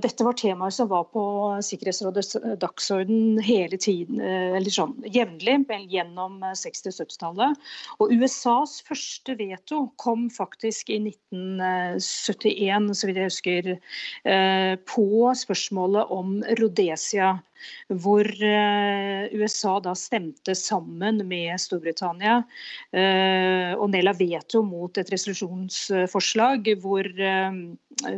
Dette 0.03 0.25
var 0.27 0.35
temaer 0.35 0.73
som 0.75 0.89
var 0.91 1.05
på 1.13 1.23
Sikkerhetsrådets 1.63 2.35
dagsorden 2.59 3.39
hele 3.45 3.79
tiden, 3.79 4.19
eller 4.19 4.73
sånn 4.75 4.95
jevnlig 5.07 5.55
gjennom 5.93 6.41
60- 6.43 6.91
og 6.91 6.97
70-tallet. 6.97 7.71
Og 8.03 8.15
USAs 8.17 8.81
første 8.89 9.37
veto 9.39 9.52
veto 9.53 9.93
kom 9.97 10.31
faktisk 10.31 10.91
i 10.91 10.99
1971, 10.99 12.95
så 12.95 13.09
vidt 13.09 13.21
jeg 13.21 13.31
husker, 13.31 13.71
eh, 14.25 14.75
på 14.89 15.33
spørsmålet 15.37 16.13
om 16.13 16.43
Rhodesia 16.59 17.39
hvor 17.87 18.27
eh, 18.27 19.31
USA 19.39 19.77
da 19.85 19.93
stemte 19.95 20.55
sammen 20.59 21.21
med 21.29 21.61
Storbritannia 21.63 22.41
eh, 22.91 23.77
og 23.77 23.93
nedla 23.93 24.17
veto 24.19 24.65
mot 24.67 24.99
et 24.99 25.13
resolusjonsforslag 25.13 26.73
hvor, 26.83 27.07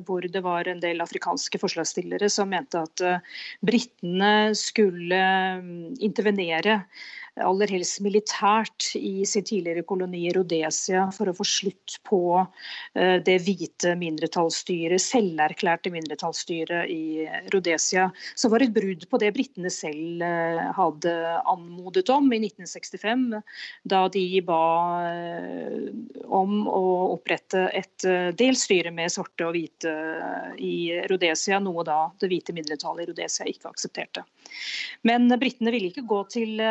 hvor, 0.06 0.28
det 0.32 0.42
var 0.46 0.70
en 0.70 0.80
del 0.80 1.04
afrikanske 1.04 1.60
forslagsstillere 1.60 2.30
som 2.32 2.54
mente 2.54 2.86
at 2.86 3.04
britene 3.60 4.54
skulle 4.56 5.20
intervenere 6.00 6.80
aller 7.42 7.70
helst 7.74 7.98
militært 8.04 8.92
i 8.94 9.24
sin 9.26 9.44
tidligere 9.46 9.82
koloni 9.86 10.28
Rhodesia 10.34 11.08
for 11.14 11.30
å 11.30 11.34
få 11.34 11.46
slutt 11.48 11.96
på 12.06 12.20
eh, 12.38 13.18
det 13.26 13.40
hvite 13.42 13.94
mindretallsstyret, 13.98 15.02
selverklærte 15.02 15.90
mindretallsstyret 15.94 16.90
i 16.92 17.26
Rhodesia, 17.52 18.06
som 18.38 18.54
var 18.54 18.62
et 18.62 18.74
brudd 18.74 19.06
på 19.10 19.20
det 19.22 19.32
britene 19.34 19.72
selv 19.72 20.22
eh, 20.22 20.62
hadde 20.76 21.14
anmodet 21.50 22.06
om 22.14 22.30
i 22.30 22.40
1965, 22.44 23.26
da 23.90 24.04
de 24.14 24.24
ba 24.46 24.62
eh, 25.10 25.90
om 26.30 26.62
å 26.70 26.84
opprette 27.16 27.66
et 27.74 28.06
delstyre 28.38 28.92
med 28.94 29.10
svarte 29.12 29.46
og 29.46 29.54
hvite 29.56 29.90
i 30.62 30.76
Rhodesia, 31.10 31.58
noe 31.62 31.82
da 31.86 31.98
det 32.20 32.30
hvite 32.30 32.54
mindretallet 32.54 33.04
i 33.04 33.10
Rhodesia 33.10 33.46
ikke 33.48 33.72
aksepterte. 33.72 34.24
Men 35.06 35.26
britene 35.40 35.72
ville 35.74 35.90
ikke 35.90 36.06
gå 36.08 36.20
til 36.30 36.62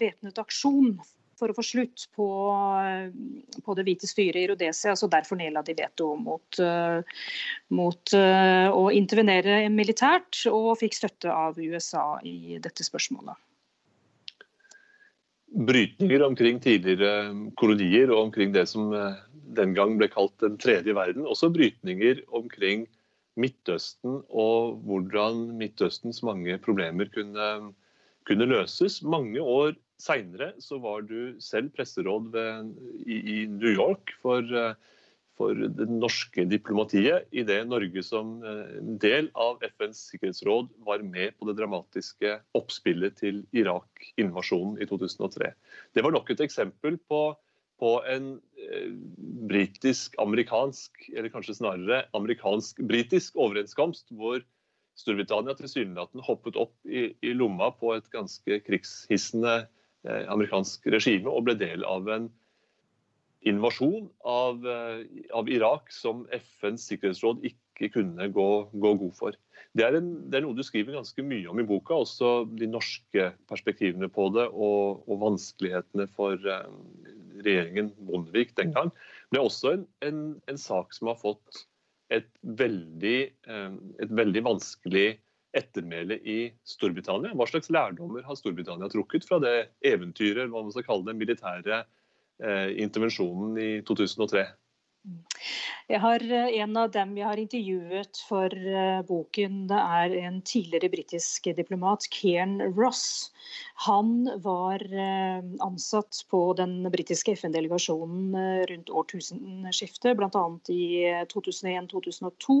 væpnet 0.00 0.40
aksjon 0.40 0.96
for 1.38 1.52
å 1.52 1.54
få 1.54 1.62
slutt 1.62 2.08
på, 2.18 2.26
på, 3.62 3.74
det 3.78 3.84
hvite 3.86 4.08
styret 4.10 4.40
i 4.40 4.46
Rhodesia. 4.50 4.96
så 4.98 5.08
Derfor 5.10 5.38
nedla 5.38 5.62
de 5.62 5.76
veto 5.78 6.12
mot, 6.18 6.60
mot 7.70 8.14
å 8.14 8.84
intervenere 8.94 9.60
militært, 9.70 10.40
og 10.50 10.72
fikk 10.80 10.98
støtte 10.98 11.30
av 11.30 11.60
USA 11.62 12.18
i 12.26 12.58
dette 12.62 12.86
spørsmålet. 12.86 13.38
brytninger 15.48 16.22
omkring 16.26 16.58
tidligere 16.60 17.30
kolonier 17.56 18.10
og 18.10 18.26
omkring 18.26 18.50
det 18.52 18.66
som 18.68 18.90
den 19.56 19.74
gang 19.74 19.96
ble 19.98 20.10
kalt 20.12 20.34
den 20.42 20.58
tredje 20.60 20.94
verden. 20.94 21.26
Også 21.26 21.50
brytninger 21.54 22.20
omkring 22.36 22.86
Midtøsten 23.38 24.22
og 24.28 24.80
hvordan 24.86 25.44
Midtøstens 25.60 26.24
mange 26.26 26.58
problemer 26.58 27.08
kunne, 27.14 27.74
kunne 28.26 28.48
løses. 28.50 28.98
Mange 29.06 29.40
år 29.40 29.76
seinere 30.02 30.52
var 30.82 31.02
du 31.08 31.38
selv 31.42 31.72
presseråd 31.74 32.30
ved, 32.34 32.70
i, 33.06 33.18
i, 33.18 33.38
New 33.50 33.72
York 33.72 34.14
for, 34.22 34.46
for 35.38 35.58
det 35.58 35.88
norske 35.90 36.44
diplomatiet, 36.50 37.26
idet 37.32 37.64
Norge 37.66 38.04
som 38.06 38.38
en 38.46 38.96
del 39.02 39.30
av 39.34 39.58
FNs 39.74 40.04
sikkerhetsråd 40.12 40.70
var 40.86 41.02
med 41.02 41.34
på 41.38 41.50
det 41.50 41.58
dramatiske 41.58 42.38
oppspillet 42.58 43.18
til 43.18 43.42
Irak-invasjonen 43.56 44.78
i 44.82 44.88
2003. 44.88 45.52
Det 45.94 46.06
var 46.06 46.14
nok 46.14 46.30
et 46.34 46.46
eksempel 46.46 47.00
på 47.10 47.34
på 47.78 47.94
en 48.10 48.30
eh, 48.58 48.90
britisk-amerikansk, 49.50 51.08
eller 51.14 51.30
kanskje 51.32 51.58
snarere 51.60 52.04
amerikansk-britisk 52.16 53.38
overenskomst, 53.38 54.10
hvor 54.10 54.42
Storbritannia 54.98 55.54
tilsynelatende 55.54 56.26
hoppet 56.26 56.58
opp 56.58 56.74
i, 56.90 57.12
i, 57.22 57.34
lomma 57.38 57.70
på 57.78 57.94
et 57.94 58.08
ganske 58.10 58.58
krigshissende 58.66 59.54
eh, 59.60 59.68
amerikansk 60.32 60.86
regime 60.92 61.30
og 61.30 61.46
ble 61.48 61.56
del 61.60 61.84
av 61.86 62.08
en 62.12 62.28
invasjon 63.46 64.08
av, 64.26 64.66
eh, 64.66 65.04
av 65.34 65.48
Irak 65.50 65.92
som 65.94 66.26
FNs 66.34 66.88
sikkerhetsråd 66.90 67.44
ikke 67.46 67.92
kunne 67.94 68.28
gå, 68.34 68.48
gå 68.72 68.94
god 69.02 69.14
for. 69.14 69.36
Det 69.76 69.84
er, 69.84 69.98
en, 69.98 70.10
det 70.30 70.38
er, 70.38 70.46
noe 70.46 70.56
du 70.56 70.64
skriver 70.66 70.96
ganske 70.96 71.22
mye 71.22 71.46
om 71.50 71.60
i 71.60 71.66
boka, 71.66 72.00
også 72.02 72.48
de 72.58 72.66
norske 72.70 73.30
perspektivene 73.50 74.08
på 74.10 74.28
det 74.34 74.48
og, 74.50 75.04
og 75.06 75.22
vanskelighetene 75.22 76.08
for 76.16 76.34
eh, 76.40 76.66
regjeringen 77.44 77.92
Bondevik 78.08 78.56
den 78.58 78.74
gang, 78.74 78.90
Det 79.30 79.38
er 79.38 79.46
også 79.46 79.76
en, 79.76 79.86
en, 80.02 80.22
en 80.50 80.58
sak 80.58 80.94
som 80.96 81.12
har 81.12 81.20
fått 81.20 81.66
et 82.10 82.30
veldig, 82.42 83.18
eh, 83.46 83.72
et 84.02 84.14
veldig 84.22 84.44
vanskelig 84.48 85.08
ettermæle 85.58 86.18
i 86.22 86.38
Storbritannia. 86.66 87.34
Hva 87.36 87.46
slags 87.50 87.70
lærdommer 87.74 88.24
har 88.26 88.38
Storbritannia 88.38 88.88
trukket 88.92 89.26
fra 89.28 89.40
det 89.42 89.56
eventyret, 89.86 90.48
hva 90.48 90.62
man 90.62 90.74
skal 90.74 90.86
kalle 90.86 91.08
den 91.10 91.20
militære 91.20 91.82
eh, 91.82 92.70
intervensjonen 92.84 93.58
i 93.60 93.70
2003? 93.88 94.46
Jeg 95.88 96.02
har 96.02 96.20
eh, 96.20 96.50
En 96.60 96.76
av 96.76 96.90
dem 96.92 97.14
jeg 97.16 97.24
har 97.24 97.40
intervjuet 97.40 98.18
for 98.28 98.52
uh, 98.52 99.00
boken, 99.08 99.62
det 99.70 99.78
er 99.80 100.14
en 100.20 100.40
tidligere 100.44 100.90
britisk 100.92 101.48
diplomat, 101.56 102.04
Cairn 102.12 102.58
Ross. 102.76 103.30
Han 103.86 104.28
var 104.44 104.82
uh, 104.84 105.40
ansatt 105.64 106.20
på 106.28 106.42
den 106.58 106.82
britiske 106.92 107.32
FN-delegasjonen 107.38 108.36
rundt 108.68 108.92
årtusenskiftet, 109.00 110.18
bl.a. 110.18 110.44
i 110.74 110.82
2001-2002, 111.32 112.58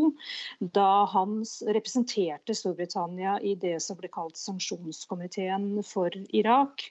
da 0.78 0.88
han 1.12 1.42
representerte 1.76 2.56
Storbritannia 2.56 3.36
i 3.44 3.52
det 3.60 3.76
som 3.84 3.98
ble 4.00 4.08
kalt 4.14 4.40
sanksjonskomiteen 4.40 5.82
for 5.84 6.16
Irak, 6.32 6.86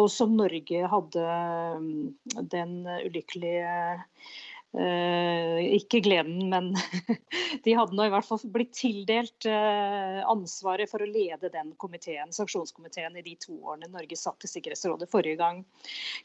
og 0.00 0.08
som 0.14 0.38
Norge 0.40 0.88
hadde 0.94 1.28
um, 1.76 1.92
den 2.56 2.80
ulykkelige 3.04 3.76
ikke 4.72 6.00
gleden, 6.00 6.48
men 6.48 6.70
de 7.64 7.74
hadde 7.76 7.96
nå 7.96 8.06
i 8.06 8.12
hvert 8.12 8.24
fall 8.24 8.40
blitt 8.54 8.72
tildelt 8.78 9.44
uh, 9.44 10.22
ansvaret 10.32 10.88
for 10.88 11.04
å 11.04 11.08
lede 11.08 11.50
den 11.52 11.74
komiteen, 11.82 12.32
sanksjonskomiteen 12.32 13.18
i 13.20 13.24
de 13.26 13.34
to 13.40 13.52
årene 13.60 13.90
Norge 13.92 14.16
satt 14.16 14.46
i 14.46 14.50
Sikkerhetsrådet 14.50 15.10
forrige 15.12 15.36
gang. 15.42 15.60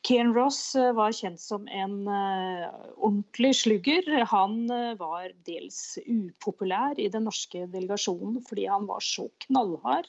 Kian 0.07 0.31
Ross 0.35 0.61
uh, 0.79 0.93
var 0.95 1.15
kjent 1.17 1.43
som 1.43 1.67
en 1.67 1.97
ordentlig 2.07 3.53
slugger. 3.59 4.07
Han 4.31 4.71
var 4.99 5.33
dels 5.47 5.97
upopulær 6.05 6.99
i 7.01 7.09
den 7.11 7.27
norske 7.27 7.65
delegasjonen 7.73 8.39
fordi 8.47 8.67
han 8.71 8.87
var 8.87 9.03
så 9.03 9.27
knallhard 9.47 10.07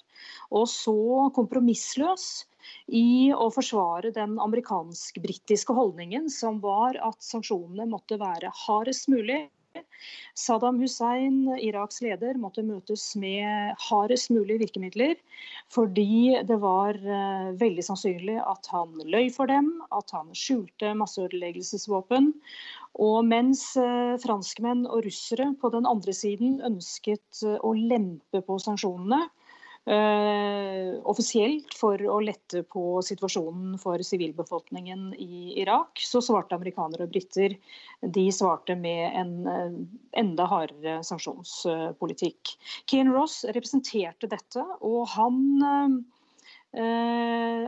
og 0.54 0.68
så 0.70 1.28
kompromissløs 1.34 2.47
i 2.88 3.30
å 3.34 3.50
forsvare 3.54 4.12
den 4.16 4.38
amerikansk-britiske 4.42 5.76
holdningen, 5.76 6.30
som 6.32 6.62
var 6.64 6.98
at 7.04 7.22
sanksjonene 7.24 7.88
måtte 7.90 8.20
være 8.20 8.52
hardest 8.66 9.10
mulig. 9.12 9.46
Saddam 10.38 10.78
Hussein, 10.80 11.42
Iraks 11.60 12.00
leder, 12.02 12.38
måtte 12.40 12.64
møtes 12.66 13.04
med 13.18 13.74
hardest 13.88 14.30
mulig 14.34 14.58
virkemidler. 14.62 15.16
Fordi 15.74 16.38
det 16.48 16.58
var 16.62 16.98
uh, 17.02 17.50
veldig 17.60 17.84
sannsynlig 17.84 18.38
at 18.40 18.70
han 18.72 18.94
løy 19.04 19.28
for 19.34 19.50
dem, 19.50 19.70
at 19.94 20.14
han 20.16 20.30
skjulte 20.36 20.94
masseødeleggelsesvåpen. 20.98 22.32
Og 23.08 23.18
mens 23.28 23.64
uh, 23.78 24.16
franskmenn 24.22 24.86
og 24.86 25.04
russere 25.06 25.52
på 25.60 25.72
den 25.74 25.88
andre 25.90 26.14
siden 26.16 26.58
ønsket 26.66 27.44
uh, 27.44 27.58
å 27.62 27.74
lempe 27.76 28.42
på 28.46 28.58
sanksjonene, 28.62 29.26
Uh, 29.88 30.98
offisielt 31.08 31.72
for 31.72 32.02
å 32.12 32.18
lette 32.20 32.60
på 32.68 32.98
situasjonen 33.00 33.78
for 33.80 34.02
sivilbefolkningen 34.04 35.14
i 35.16 35.54
Irak, 35.62 36.02
så 36.04 36.20
svarte 36.20 36.58
amerikanere 36.58 37.06
og 37.06 37.14
briter 37.14 37.54
de 38.04 38.26
svarte 38.34 38.76
med 38.76 39.16
en 39.16 39.32
uh, 39.48 39.78
enda 40.20 40.44
hardere 40.50 40.98
sanksjonspolitikk. 41.08 42.52
Keane 42.84 43.14
Ross 43.16 43.40
representerte 43.48 44.28
dette, 44.28 44.66
og 44.84 45.08
han 45.14 45.40
eh, 45.64 45.96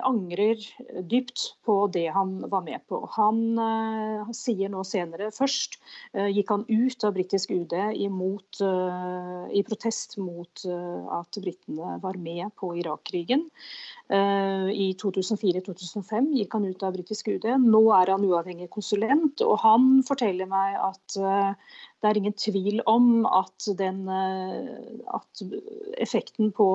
angrer 0.04 0.60
dypt 1.08 1.56
på 1.64 1.86
det 1.92 2.06
han 2.14 2.50
var 2.50 2.62
med 2.62 2.80
på. 2.88 3.00
Han 3.16 3.58
eh, 3.58 4.32
sier 4.36 4.70
nå 4.72 4.82
senere 4.86 5.30
Først 5.34 5.78
eh, 6.14 6.28
gikk 6.30 6.52
han 6.52 6.64
ut 6.68 7.06
av 7.06 7.14
britisk 7.16 7.52
UD 7.54 7.74
imot, 7.96 8.60
eh, 8.64 9.46
i 9.56 9.62
protest 9.66 10.18
mot 10.20 10.64
eh, 10.66 11.14
at 11.20 11.40
britene 11.42 11.96
var 12.02 12.18
med 12.20 12.52
på 12.60 12.72
Irak-krigen. 12.80 13.46
Eh, 14.10 14.68
I 14.70 14.90
2004-2005 15.00 16.32
gikk 16.38 16.58
han 16.58 16.68
ut 16.68 16.84
av 16.86 16.96
britisk 16.96 17.32
UD. 17.32 17.48
Nå 17.64 17.84
er 17.96 18.14
han 18.14 18.26
uavhengig 18.26 18.70
konsulent, 18.74 19.44
og 19.46 19.60
han 19.64 19.90
forteller 20.06 20.50
meg 20.50 20.78
at 20.80 21.18
det 22.00 22.08
er 22.08 22.16
ingen 22.16 22.36
tvil 22.36 22.80
om 22.88 23.26
at, 23.28 23.66
den, 23.76 24.06
at 24.08 25.42
effekten 26.00 26.48
på 26.56 26.68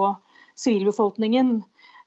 sivilbefolkningen 0.55 1.57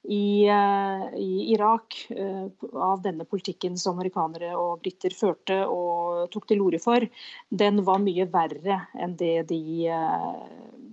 i, 0.02 0.46
eh, 0.46 1.18
i 1.20 1.52
Irak 1.52 2.06
eh, 2.10 2.46
av 2.72 3.02
denne 3.02 3.24
politikken 3.24 3.78
som 3.78 3.96
amerikanere 3.96 4.54
og 4.56 4.80
briter 4.82 5.14
førte 5.14 5.58
og 5.66 6.30
tok 6.32 6.48
til 6.48 6.62
orde 6.64 6.80
for, 6.82 7.04
den 7.50 7.82
var 7.84 8.00
mye 8.02 8.28
verre 8.32 8.80
enn 8.96 9.16
det 9.20 9.48
de, 9.50 9.62
eh, 9.90 10.44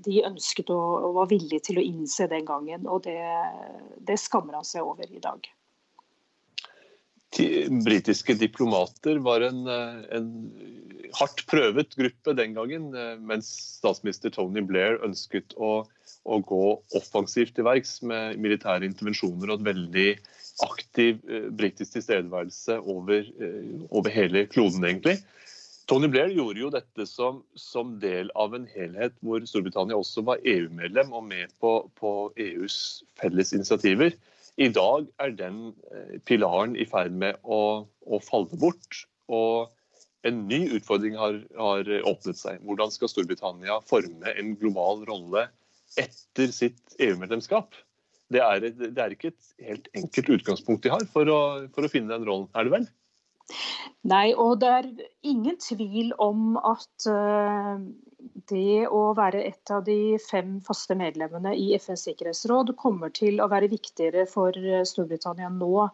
de 0.07 0.23
ønsket 0.27 0.73
og, 0.73 0.89
og, 1.03 1.11
var 1.19 1.29
villige 1.31 1.67
til 1.69 1.79
å 1.79 1.85
innse 1.85 2.27
den 2.31 2.47
gangen. 2.47 2.89
Og 2.89 3.05
det, 3.05 3.19
det 4.07 4.19
skammer 4.21 4.59
han 4.59 4.67
seg 4.67 4.83
over 4.83 5.07
i 5.07 5.23
dag. 5.23 5.47
Britiske 7.85 8.35
diplomater 8.39 9.19
var 9.25 9.43
en, 9.43 9.65
en 9.67 10.29
hardt 11.17 11.41
prøvet 11.51 11.97
gruppe 11.99 12.35
den 12.37 12.55
gangen, 12.55 12.91
mens 13.27 13.49
statsminister 13.81 14.31
Tony 14.31 14.63
Blair 14.63 15.01
ønsket 15.03 15.55
å 15.59 15.81
å 16.25 16.39
gå 16.41 16.63
offensivt 16.97 17.55
til 17.57 17.67
verks 17.67 17.99
med 18.05 18.39
militære 18.41 18.87
intervensjoner 18.87 19.51
og 19.51 19.59
et 19.59 19.67
veldig 19.69 20.07
aktiv 20.65 21.19
eh, 21.29 21.47
britisk 21.53 21.97
tilstedeværelse 21.97 22.79
over, 22.81 23.27
eh, 23.41 23.73
over, 23.91 24.13
hele 24.13 24.45
kloden, 24.49 24.85
egentlig. 24.87 25.19
Tony 25.85 26.09
Blair 26.09 26.31
gjorde 26.33 26.63
jo 26.63 26.71
dette 26.73 27.05
som, 27.05 27.43
som, 27.59 27.93
del 28.01 28.31
av 28.33 28.55
en 28.57 28.65
helhet 28.73 29.13
hvor 29.21 29.43
Storbritannia 29.45 29.97
også 29.99 30.23
var 30.25 30.41
EU-medlem 30.41 31.13
og 31.13 31.27
med 31.27 31.53
på, 31.61 31.75
på, 31.99 32.13
EUs 32.41 33.03
felles 33.21 33.53
initiativer. 33.53 34.15
I 34.61 34.69
dag 34.71 35.07
er 35.19 35.33
den 35.35 35.59
eh, 35.91 36.19
pilaren 36.27 36.77
i 36.79 36.85
ferd 36.87 37.15
med 37.15 37.41
å, 37.43 37.59
å 37.85 38.21
falle 38.23 38.59
bort. 38.61 39.05
og 39.27 39.71
en 40.25 40.39
ny 40.49 40.63
utfordring 40.73 41.13
har, 41.19 41.35
har, 41.53 41.89
åpnet 42.09 42.39
seg. 42.39 42.57
Hvordan 42.65 42.89
skal 42.89 43.11
Storbritannia 43.11 43.75
forme 43.85 44.31
en 44.33 44.55
global 44.57 45.03
rolle 45.05 45.43
etter 46.01 46.51
sitt 46.53 46.95
EU-medlemskap. 46.99 47.75
Det, 48.33 48.41
det, 48.79 48.97
er 48.97 49.13
ikke 49.13 49.31
et 49.31 49.49
helt 49.67 49.89
enkelt 49.95 50.31
utgangspunkt 50.39 50.85
de 50.85 50.93
har 50.95 51.03
for 51.13 51.29
å, 51.29 51.41
for 51.75 51.85
å 51.85 51.91
finne 51.91 52.13
den 52.15 52.25
rollen, 52.27 52.47
er 52.57 52.65
det 52.65 52.73
vel? 52.73 52.87
Nei, 54.09 54.33
og 54.33 54.57
det 54.63 54.71
er 54.73 54.87
ingen 55.25 55.59
tvil 55.61 56.09
om 56.21 56.57
at 56.57 57.05
uh, 57.05 57.77
det 58.49 58.87
å 58.91 59.13
være 59.15 59.43
et 59.47 59.71
av 59.71 59.85
de 59.87 60.17
fem 60.19 60.57
faste 60.63 60.95
medlemmene 60.99 61.53
i 61.55 61.69
FNs 61.79 62.03
sikkerhetsråd 62.09 62.73
kommer 62.79 63.13
til 63.15 63.39
å 63.39 63.47
være 63.51 63.69
viktigere 63.71 64.25
for 64.27 64.55
Storbritannia 64.89 65.47
nå 65.53 65.87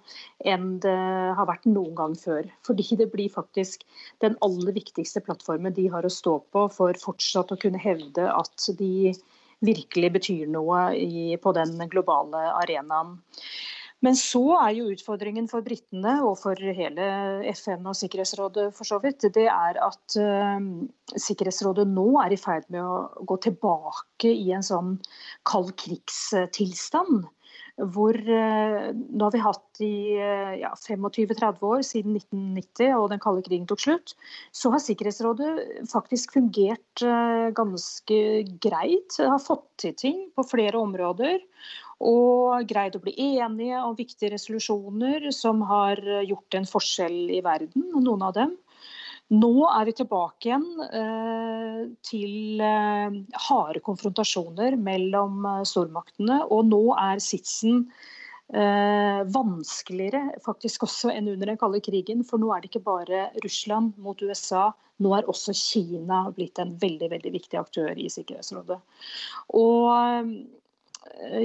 enn 0.54 0.80
det 0.82 0.96
har 1.38 1.50
vært 1.50 1.68
noen 1.70 1.94
gang 2.00 2.16
før. 2.18 2.50
Fordi 2.66 2.98
det 2.98 3.12
blir 3.14 3.30
faktisk 3.34 3.86
den 4.26 4.40
aller 4.42 4.74
viktigste 4.74 5.22
plattformen 5.26 5.76
de 5.78 5.86
har 5.94 6.08
å 6.08 6.14
stå 6.14 6.40
på 6.54 6.66
for 6.74 6.98
fortsatt 7.04 7.54
å 7.54 7.60
kunne 7.62 7.82
hevde 7.82 8.26
at 8.34 8.72
de 8.80 9.14
virkelig 9.62 10.10
betyr 10.18 10.50
noe 10.50 10.88
i, 10.98 11.38
på 11.38 11.54
den 11.54 11.78
globale 11.92 12.48
arenaen. 12.58 13.20
Men 14.06 14.18
så 14.18 14.42
er 14.58 14.72
jo 14.74 14.90
utfordringen 14.90 15.48
for 15.50 15.66
britene 15.66 16.16
og 16.26 16.34
for 16.42 16.58
hele 16.58 17.08
FN 17.54 17.86
og 17.86 17.98
Sikkerhetsrådet 17.98 18.72
for 18.74 18.88
så 18.88 18.98
vidt, 19.04 19.28
det 19.36 19.46
er 19.46 19.78
at 19.78 20.16
uh, 20.18 20.64
Sikkerhetsrådet 21.14 21.86
nå 21.90 22.08
er 22.24 22.34
i 22.34 22.40
ferd 22.42 22.66
med 22.74 22.82
å 22.82 23.28
gå 23.30 23.38
tilbake 23.46 24.32
i 24.34 24.50
en 24.56 24.66
sånn 24.66 24.96
kald 25.48 25.76
krigstilstand. 25.84 27.30
Hvor 27.94 28.18
uh, 28.18 28.90
nå 28.90 29.28
har 29.28 29.36
vi 29.36 29.44
hatt 29.46 29.84
i 29.86 29.94
uh, 30.18 30.58
ja, 30.64 30.74
25-30 30.82 31.62
år, 31.70 31.86
siden 31.86 32.18
1990 32.18 32.98
og 32.98 33.08
den 33.14 33.22
kalde 33.22 33.46
krigen 33.46 33.70
tok 33.70 33.86
slutt, 33.86 34.16
så 34.50 34.74
har 34.74 34.82
Sikkerhetsrådet 34.82 35.86
faktisk 35.94 36.34
fungert 36.40 37.06
ganske 37.54 38.20
greit. 38.66 39.22
Har 39.22 39.46
fått 39.46 39.68
til 39.86 39.94
ting 39.94 40.26
på 40.34 40.50
flere 40.50 40.82
områder 40.82 41.38
og 42.02 42.66
greid 42.70 42.98
å 42.98 43.04
bli 43.04 43.14
enige 43.38 43.84
om 43.86 43.96
viktige 43.98 44.34
resolusjoner 44.34 45.30
som 45.36 45.62
har 45.70 46.02
gjort 46.26 46.58
en 46.58 46.68
forskjell 46.70 47.32
i 47.38 47.42
verden, 47.46 47.88
noen 47.94 48.26
av 48.26 48.36
dem. 48.38 48.58
Nå 49.32 49.52
er 49.70 49.86
vi 49.88 49.94
tilbake 49.96 50.50
igjen 50.50 50.66
eh, 50.92 51.84
til 52.04 52.64
eh, 52.68 53.14
harde 53.48 53.82
konfrontasjoner 53.86 54.76
mellom 54.76 55.46
eh, 55.48 55.62
stormaktene. 55.68 56.42
Og 56.52 56.66
nå 56.68 56.82
er 57.00 57.22
sitsen 57.24 57.86
eh, 58.52 59.22
vanskeligere 59.32 60.42
faktisk 60.44 60.84
også 60.90 61.14
enn 61.16 61.32
under 61.32 61.54
den 61.54 61.62
kalde 61.62 61.80
krigen. 61.86 62.26
For 62.28 62.44
nå 62.44 62.52
er 62.52 62.60
det 62.60 62.74
ikke 62.74 62.84
bare 62.90 63.30
Russland 63.46 63.96
mot 64.04 64.20
USA, 64.20 64.74
nå 65.02 65.16
er 65.16 65.32
også 65.32 65.56
Kina 65.56 66.26
blitt 66.36 66.60
en 66.60 66.76
veldig, 66.82 67.14
veldig 67.16 67.32
viktig 67.40 67.62
aktør 67.62 67.96
i 67.96 68.12
Sikkerhetsrådet. 68.12 68.82
Og 69.56 69.88
Eh, 70.22 70.61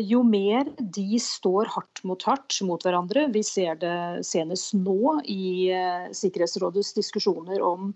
jo 0.00 0.22
mer 0.26 0.68
de 0.79 1.18
står 1.20 1.70
hardt 1.74 2.02
mot 2.07 2.22
hardt 2.29 2.61
mot 2.66 2.83
hverandre, 2.83 3.26
vi 3.33 3.42
ser 3.46 3.79
det 3.81 4.26
senest 4.26 4.74
nå 4.79 5.18
i 5.24 5.72
eh, 5.74 6.07
Sikkerhetsrådets 6.14 6.94
diskusjoner 6.96 7.62
om 7.64 7.90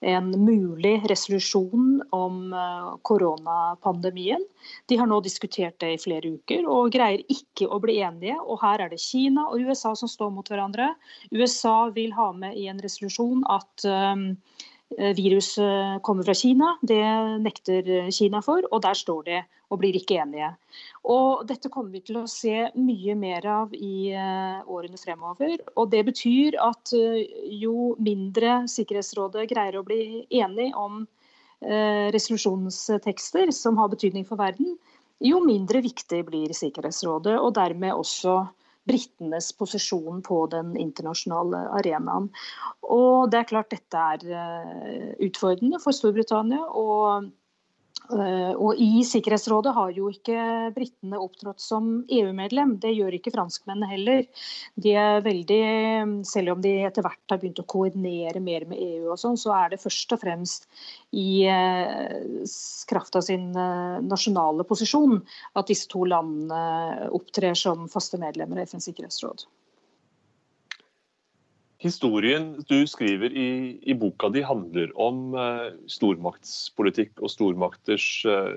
en 0.00 0.30
mulig 0.30 1.02
resolusjon 1.10 2.02
om 2.14 2.52
eh, 2.54 2.88
koronapandemien. 3.02 4.44
De 4.86 4.98
har 5.00 5.10
nå 5.10 5.20
diskutert 5.24 5.78
det 5.82 5.92
i 5.96 6.00
flere 6.02 6.36
uker 6.38 6.68
og 6.70 6.92
greier 6.94 7.24
ikke 7.32 7.66
å 7.66 7.80
bli 7.82 7.98
enige. 8.06 8.38
Og 8.46 8.62
her 8.62 8.84
er 8.84 8.92
det 8.92 9.02
Kina 9.02 9.48
og 9.50 9.66
USA 9.66 9.94
som 9.98 10.10
står 10.10 10.32
mot 10.36 10.48
hverandre. 10.48 10.92
USA 11.34 11.90
vil 11.94 12.14
ha 12.18 12.30
med 12.32 12.56
i 12.56 12.68
en 12.70 12.82
resolusjon 12.84 13.42
at 13.50 13.88
viruset 14.96 16.02
kommer 16.02 16.24
fra 16.24 16.34
Kina. 16.34 16.72
Det 16.82 17.02
nekter 17.44 18.10
Kina 18.14 18.40
for, 18.44 18.64
og 18.72 18.82
der 18.82 18.96
står 18.96 19.22
de 19.26 19.42
og 19.68 19.80
blir 19.82 19.96
ikke 19.98 20.16
enige. 20.22 20.48
Og 21.08 21.44
dette 21.48 21.70
kommer 21.72 21.92
vi 21.92 22.00
til 22.06 22.20
å 22.22 22.28
se 22.30 22.70
mye 22.78 23.14
mer 23.18 23.46
av 23.52 23.74
i 23.76 24.10
uh, 24.16 24.64
årene 24.64 25.00
fremover. 25.00 25.58
Og 25.76 25.90
det 25.92 26.04
betyr 26.08 26.56
at 26.64 26.94
uh, 26.96 27.20
jo 27.52 27.92
mindre 28.00 28.62
Sikkerhetsrådet 28.70 29.48
greier 29.52 29.80
å 29.80 29.86
bli 29.86 30.24
enig 30.40 30.72
om 30.76 31.06
resolusjonstekster 31.58 33.50
som 33.50 33.80
har 33.80 33.88
betydning 33.90 34.22
for 34.22 34.38
verden, 34.38 34.76
jo 35.18 35.40
mindre 35.42 35.80
viktig 35.82 36.20
blir 36.28 36.52
Sikkerhetsrådet, 36.54 37.34
og 37.34 37.56
dermed 37.56 37.96
også 37.98 38.44
britenes 38.88 39.52
posisjon 39.58 40.22
på 40.26 40.44
den 40.52 40.74
internasjonale 40.80 41.66
arenaen. 41.80 42.30
Og 42.88 43.28
det 43.32 43.42
er 43.42 43.50
klart 43.52 43.74
dette 43.74 44.06
er 44.14 45.18
utfordrende 45.24 45.80
for 45.82 45.96
Storbritannia. 45.96 46.64
og 46.72 47.28
Eh, 47.28 47.28
og 48.08 48.78
I 48.80 49.02
Sikkerhetsrådet 49.04 49.74
har 49.76 49.90
jo 49.96 50.08
ikke 50.12 50.38
britene 50.76 51.20
opptrådt 51.20 51.60
som 51.60 51.90
EU-medlem. 52.08 52.76
Det 52.80 52.94
gjør 52.94 53.18
ikke 53.18 53.32
franskmennene 53.34 53.90
heller. 53.90 54.24
De 54.80 54.94
er 54.96 55.20
veldig, 55.24 55.60
Selv 56.28 56.54
om 56.54 56.62
de 56.64 56.72
etter 56.88 57.04
hvert 57.04 57.34
har 57.34 57.40
begynt 57.40 57.60
å 57.60 57.66
koordinere 57.68 58.40
mer 58.40 58.64
med 58.70 58.80
EU, 58.80 59.12
og 59.12 59.20
sånn, 59.20 59.36
så 59.40 59.52
er 59.58 59.74
det 59.74 59.82
først 59.82 60.16
og 60.16 60.22
fremst 60.22 60.68
i 61.12 61.44
eh, 61.48 62.42
kraft 62.88 63.16
av 63.18 63.26
sin 63.28 63.50
eh, 63.56 64.00
nasjonale 64.04 64.66
posisjon 64.68 65.20
at 65.58 65.68
disse 65.70 65.88
to 65.92 66.04
landene 66.08 67.08
opptrer 67.16 67.56
som 67.58 67.88
faste 67.92 68.20
medlemmer 68.20 68.62
av 68.62 68.68
FNs 68.68 68.88
sikkerhetsråd. 68.90 69.46
Historien 71.78 72.56
du 72.66 72.80
skriver 72.90 73.30
i, 73.30 73.78
i, 73.86 73.94
boka 73.94 74.32
di 74.34 74.42
handler 74.42 74.90
om 74.98 75.34
eh, 75.38 75.68
stormaktspolitikk 75.86 77.22
og 77.22 77.30
stormakters 77.30 78.06
uh, 78.26 78.50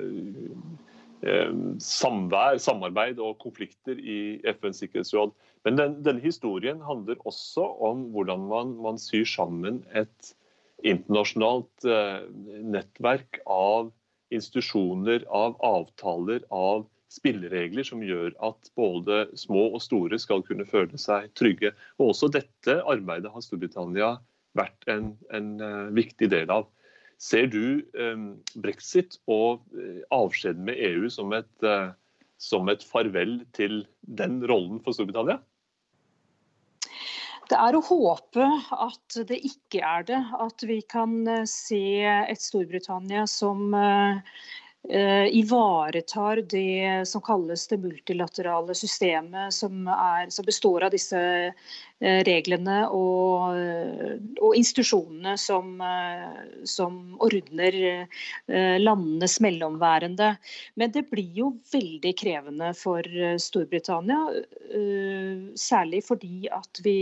uh, 1.21 1.51
samvær, 1.85 2.57
samarbeid 2.57 3.21
og 3.21 3.37
konflikter 3.43 3.99
i 4.01 4.39
FNs 4.55 4.81
sikkerhetsråd. 4.81 5.35
Men 5.67 5.77
den, 5.77 5.99
denne 6.01 6.23
historien 6.25 6.81
handler 6.81 7.21
også 7.29 7.67
om 7.91 8.07
hvordan 8.15 8.47
man, 8.49 8.73
man 8.81 8.97
syr 8.97 9.29
sammen 9.29 9.83
et 9.93 10.33
internasjonalt 10.81 11.85
nettverk 12.73 13.37
av 13.45 13.91
institusjoner, 14.33 15.27
av 15.29 15.59
avtaler, 15.61 16.41
av 16.49 16.87
spilleregler 17.11 17.85
som 17.87 18.03
gjør 18.05 18.31
at 18.45 18.71
både 18.79 19.25
små 19.39 19.67
og 19.75 19.81
store 19.83 20.19
skal 20.21 20.43
kunne 20.47 20.67
føle 20.67 20.99
seg 21.01 21.31
trygge. 21.37 21.73
Og 21.99 22.13
Også 22.13 22.31
dette 22.31 22.77
arbeidet 22.87 23.31
har 23.33 23.43
Storbritannia 23.43 24.13
vært 24.57 24.87
en, 24.91 25.13
en 25.35 25.53
uh, 25.61 25.91
viktig 25.95 26.31
del 26.31 26.51
av. 26.53 26.69
Ser 27.21 27.51
du 27.51 27.83
um, 27.99 28.33
brexit 28.63 29.19
og 29.29 29.61
uh, 29.75 30.01
avskjeden 30.15 30.65
med 30.67 30.79
EU 30.81 31.11
som 31.13 31.35
et, 31.37 31.69
som 32.41 32.71
et 32.71 32.83
farvel 32.83 33.41
til 33.57 33.83
den 34.01 34.41
rollen 34.49 34.81
for 34.83 34.95
Storbritannia? 34.95 35.41
Det 37.51 37.59
er 37.59 37.75
å 37.75 37.83
håpe 37.83 38.45
at 38.71 39.15
det 39.27 39.41
ikke 39.43 39.81
er 39.83 40.05
det. 40.07 40.19
At 40.39 40.63
vi 40.63 40.79
kan 40.87 41.27
se 41.51 41.83
et 42.07 42.39
Storbritannia 42.39 43.25
som 43.27 43.75
Eh, 43.75 44.60
ivaretar 44.91 46.41
det 46.51 47.07
som 47.07 47.21
kalles 47.23 47.67
det 47.71 47.77
multilaterale 47.79 48.75
systemet, 48.75 49.53
som, 49.55 49.85
er, 49.87 50.27
som 50.29 50.45
består 50.45 50.83
av 50.87 50.91
disse 50.91 51.21
Eh, 52.01 52.23
reglene 52.25 52.79
og, 52.97 53.59
og 54.41 54.55
institusjonene 54.57 55.35
som, 55.37 55.75
eh, 55.85 56.55
som, 56.65 56.95
ordner 57.21 57.75
eh, 57.77 58.77
landenes 58.81 59.35
mellomværende. 59.45 60.31
Men 60.81 60.95
det 60.95 61.03
blir 61.11 61.29
jo 61.37 61.51
veldig 61.69 62.13
krevende 62.17 62.71
for 62.73 63.05
Storbritannia. 63.37 64.17
Særlig 65.61 66.01
fordi 66.07 66.47
at 66.49 66.81
vi 66.81 66.95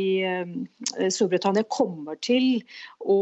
Storbritannia 1.14 1.64
kommer 1.72 2.20
til 2.20 2.60
å 3.00 3.20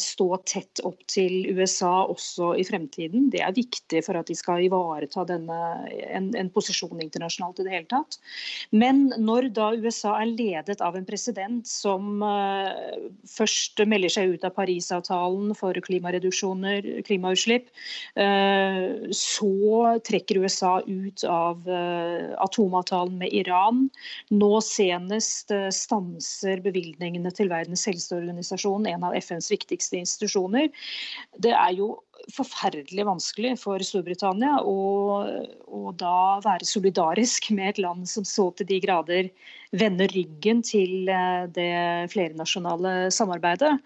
stå 0.00 0.28
tett 0.48 0.82
opp 0.88 1.04
til 1.12 1.44
USA 1.54 1.92
også 2.10 2.54
i 2.58 2.66
fremtiden. 2.66 3.28
Det 3.30 3.44
er 3.44 3.54
viktig 3.54 3.69
for 4.04 4.18
at 4.20 4.30
de 4.30 4.36
skal 4.38 4.64
ivareta 4.64 5.24
denne, 5.28 5.58
en, 6.10 6.30
en 6.36 6.50
posisjon 6.52 7.00
internasjonalt 7.02 7.60
i 7.60 7.66
det 7.66 7.74
hele 7.74 7.88
tatt. 7.90 8.18
Men 8.70 9.08
når 9.18 9.50
da 9.56 9.70
USA 9.76 10.16
er 10.20 10.32
ledet 10.32 10.80
av 10.84 10.96
en 10.98 11.06
president 11.08 11.66
som 11.68 12.22
uh, 12.24 12.70
først 13.28 13.82
melder 13.88 14.12
seg 14.12 14.34
ut 14.34 14.46
av 14.46 14.54
Parisavtalen 14.56 15.54
for 15.58 15.76
klimareduksjoner, 15.86 16.86
klimautslipp. 17.06 17.70
Uh, 18.18 19.10
så 19.14 19.96
trekker 20.06 20.42
USA 20.44 20.78
ut 20.86 21.24
av 21.28 21.66
uh, 21.68 22.34
atomavtalen 22.42 23.18
med 23.20 23.34
Iran. 23.42 23.86
Nå 24.34 24.52
senest 24.64 25.52
stanser 25.74 26.62
bevilgningene 26.64 27.32
til 27.34 27.50
Verdens 27.52 27.86
helseorganisasjon, 27.88 28.88
en 28.90 29.08
av 29.08 29.16
FNs 29.18 29.50
viktigste 29.52 30.00
institusjoner. 30.00 30.70
Det 31.42 31.54
er 31.56 31.74
jo 31.78 31.94
forferdelig 32.34 33.06
vanskelig 33.08 33.54
for 33.62 33.82
Storbritannia 33.84 34.60
å, 34.66 34.76
å, 35.66 35.92
da 35.98 36.40
være 36.44 36.68
solidarisk 36.68 37.50
med 37.56 37.72
et 37.72 37.80
land 37.84 38.08
som 38.10 38.26
så 38.28 38.50
til 38.56 38.68
de 38.70 38.80
grader 38.82 39.30
vender 39.76 40.10
ryggen 40.14 40.64
til 40.66 41.10
eh, 41.10 41.46
det 41.54 41.70
flernasjonale 42.12 43.10
samarbeidet. 43.14 43.76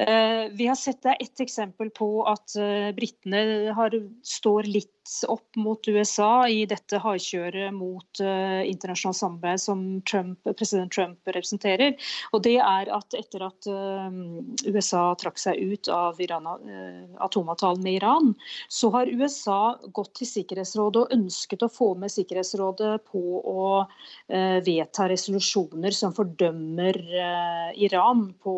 Eh, 0.00 0.48
vi 0.56 0.68
har 0.70 0.78
sett 0.78 1.02
det 1.04 1.18
ett 1.20 1.44
eksempel 1.44 1.92
på 1.94 2.10
at 2.30 2.56
britene 2.96 3.72
har, 3.76 3.96
står 4.24 4.70
litt 4.70 5.01
opp 5.28 5.56
mot 5.56 5.88
USA 5.88 6.48
i 6.48 6.62
dette 6.68 6.98
hardkjøret 7.02 7.74
mot 7.74 8.20
uh, 8.22 8.62
internasjonalt 8.62 9.18
samarbeid 9.18 9.60
som 9.60 9.80
Trump, 10.06 10.38
president 10.58 10.92
Trump 10.94 11.18
representerer. 11.26 11.96
Og 12.32 12.44
det 12.46 12.56
er 12.62 12.90
at 12.94 13.16
etter 13.18 13.42
at 13.48 13.66
uh, 13.66 14.14
USA 14.68 15.02
trakk 15.18 15.40
seg 15.42 15.58
ut 15.58 15.90
av 15.90 16.20
Iran, 16.22 16.46
uh, 16.46 17.02
atomavtalen 17.26 17.82
med 17.82 17.98
Iran, 17.98 18.30
så 18.70 18.92
har 18.94 19.10
USA 19.10 19.74
gått 19.90 20.14
til 20.20 20.30
Sikkerhetsrådet 20.30 21.02
og 21.02 21.16
ønsket 21.16 21.66
å 21.66 21.70
få 21.72 21.92
med 21.98 22.12
Sikkerhetsrådet 22.12 22.94
på 23.10 23.22
å 23.42 23.64
vedta 24.62 25.06
resolusjoner 25.10 25.94
som 25.94 26.12
fordømmer 26.14 26.96
Iran 27.80 28.22
på, 28.42 28.52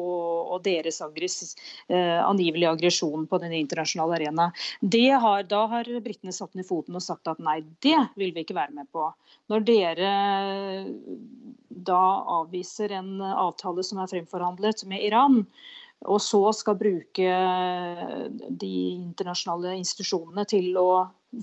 og 0.55 0.63
deres 0.67 1.01
aggress, 1.05 1.55
angivelig 1.89 2.69
aggresjon 2.69 3.27
på 3.31 3.41
den 3.43 3.55
internasjonale 3.57 4.19
arena. 4.19 4.49
Har, 5.25 5.47
da 5.49 5.65
har 5.71 5.89
britene 6.05 6.34
satt 6.37 6.55
ned 6.59 6.67
foten 6.69 6.99
og 6.99 7.05
sagt 7.05 7.31
at 7.31 7.41
nei, 7.43 7.61
det 7.85 7.99
vil 8.19 8.35
vi 8.35 8.45
ikke 8.45 8.57
være 8.59 8.75
med 8.77 8.91
på. 8.95 9.07
Når 9.53 9.65
dere 9.69 10.11
da 11.69 12.03
avviser 12.41 12.95
en 12.99 13.17
avtale 13.25 13.85
som 13.87 14.03
er 14.03 14.13
fremforhandlet 14.13 14.85
med 14.91 15.03
Iran, 15.07 15.43
og 16.05 16.21
så 16.21 16.41
skal 16.53 16.77
bruke 16.77 17.35
de 18.61 18.73
internasjonale 18.93 19.77
institusjonene 19.81 20.45
til 20.49 20.75
å 20.77 20.89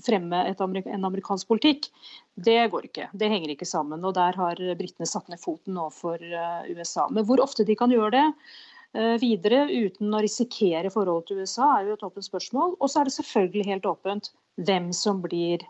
fremme 0.06 0.44
en 0.54 1.04
amerikansk 1.04 1.48
politikk, 1.50 1.88
det 2.34 2.60
går 2.72 2.88
ikke. 2.88 3.08
Det 3.12 3.28
henger 3.28 3.52
ikke 3.52 3.68
sammen. 3.68 4.04
Og 4.04 4.14
der 4.16 4.36
har 4.38 4.60
britene 4.78 5.08
satt 5.08 5.28
ned 5.28 5.40
foten 5.42 5.76
overfor 5.76 6.22
eh, 6.22 6.70
USA. 6.72 7.08
Men 7.12 7.26
hvor 7.28 7.42
ofte 7.44 7.66
de 7.68 7.76
kan 7.76 7.92
gjøre 7.92 8.14
det 8.14 8.24
eh, 8.24 8.62
videre 8.92 9.64
uten 9.70 10.12
å 10.12 10.20
risikere 10.20 10.90
forholdet 10.92 11.30
til 11.30 11.42
USA, 11.42 11.68
er 11.78 11.88
jo 11.88 11.94
et 11.96 12.04
åpent 12.04 12.26
spørsmål. 12.26 12.74
Og 12.78 12.90
så 12.90 13.00
er 13.00 13.08
det 13.08 13.14
selvfølgelig 13.16 13.68
helt 13.70 13.88
åpent 13.88 14.32
hvem 14.60 14.90
som 14.96 15.22
blir 15.24 15.64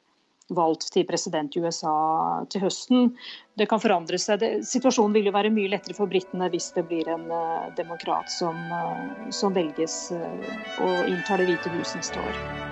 valgt 0.52 0.88
til 0.92 1.06
president 1.06 1.56
i 1.56 1.62
USA 1.62 1.94
til 2.50 2.64
høsten. 2.64 3.14
Det 3.58 3.68
kan 3.70 3.82
forandre 3.82 4.18
seg. 4.20 4.44
Situasjonen 4.66 5.16
vil 5.16 5.30
jo 5.30 5.37
være 5.37 5.52
mye 5.54 5.70
lettere 5.72 5.96
for 5.96 6.11
britene 6.11 6.50
hvis 6.52 6.72
det 6.76 6.87
blir 6.90 7.08
en 7.12 7.28
uh, 7.30 7.70
demokrat 7.78 8.32
som, 8.32 8.58
uh, 8.72 9.30
som 9.30 9.54
velges 9.56 9.96
og 10.12 11.08
inntar 11.08 11.42
Det 11.42 11.50
hvite 11.52 11.74
hus 11.78 11.96
neste 11.98 12.22
år. 12.22 12.71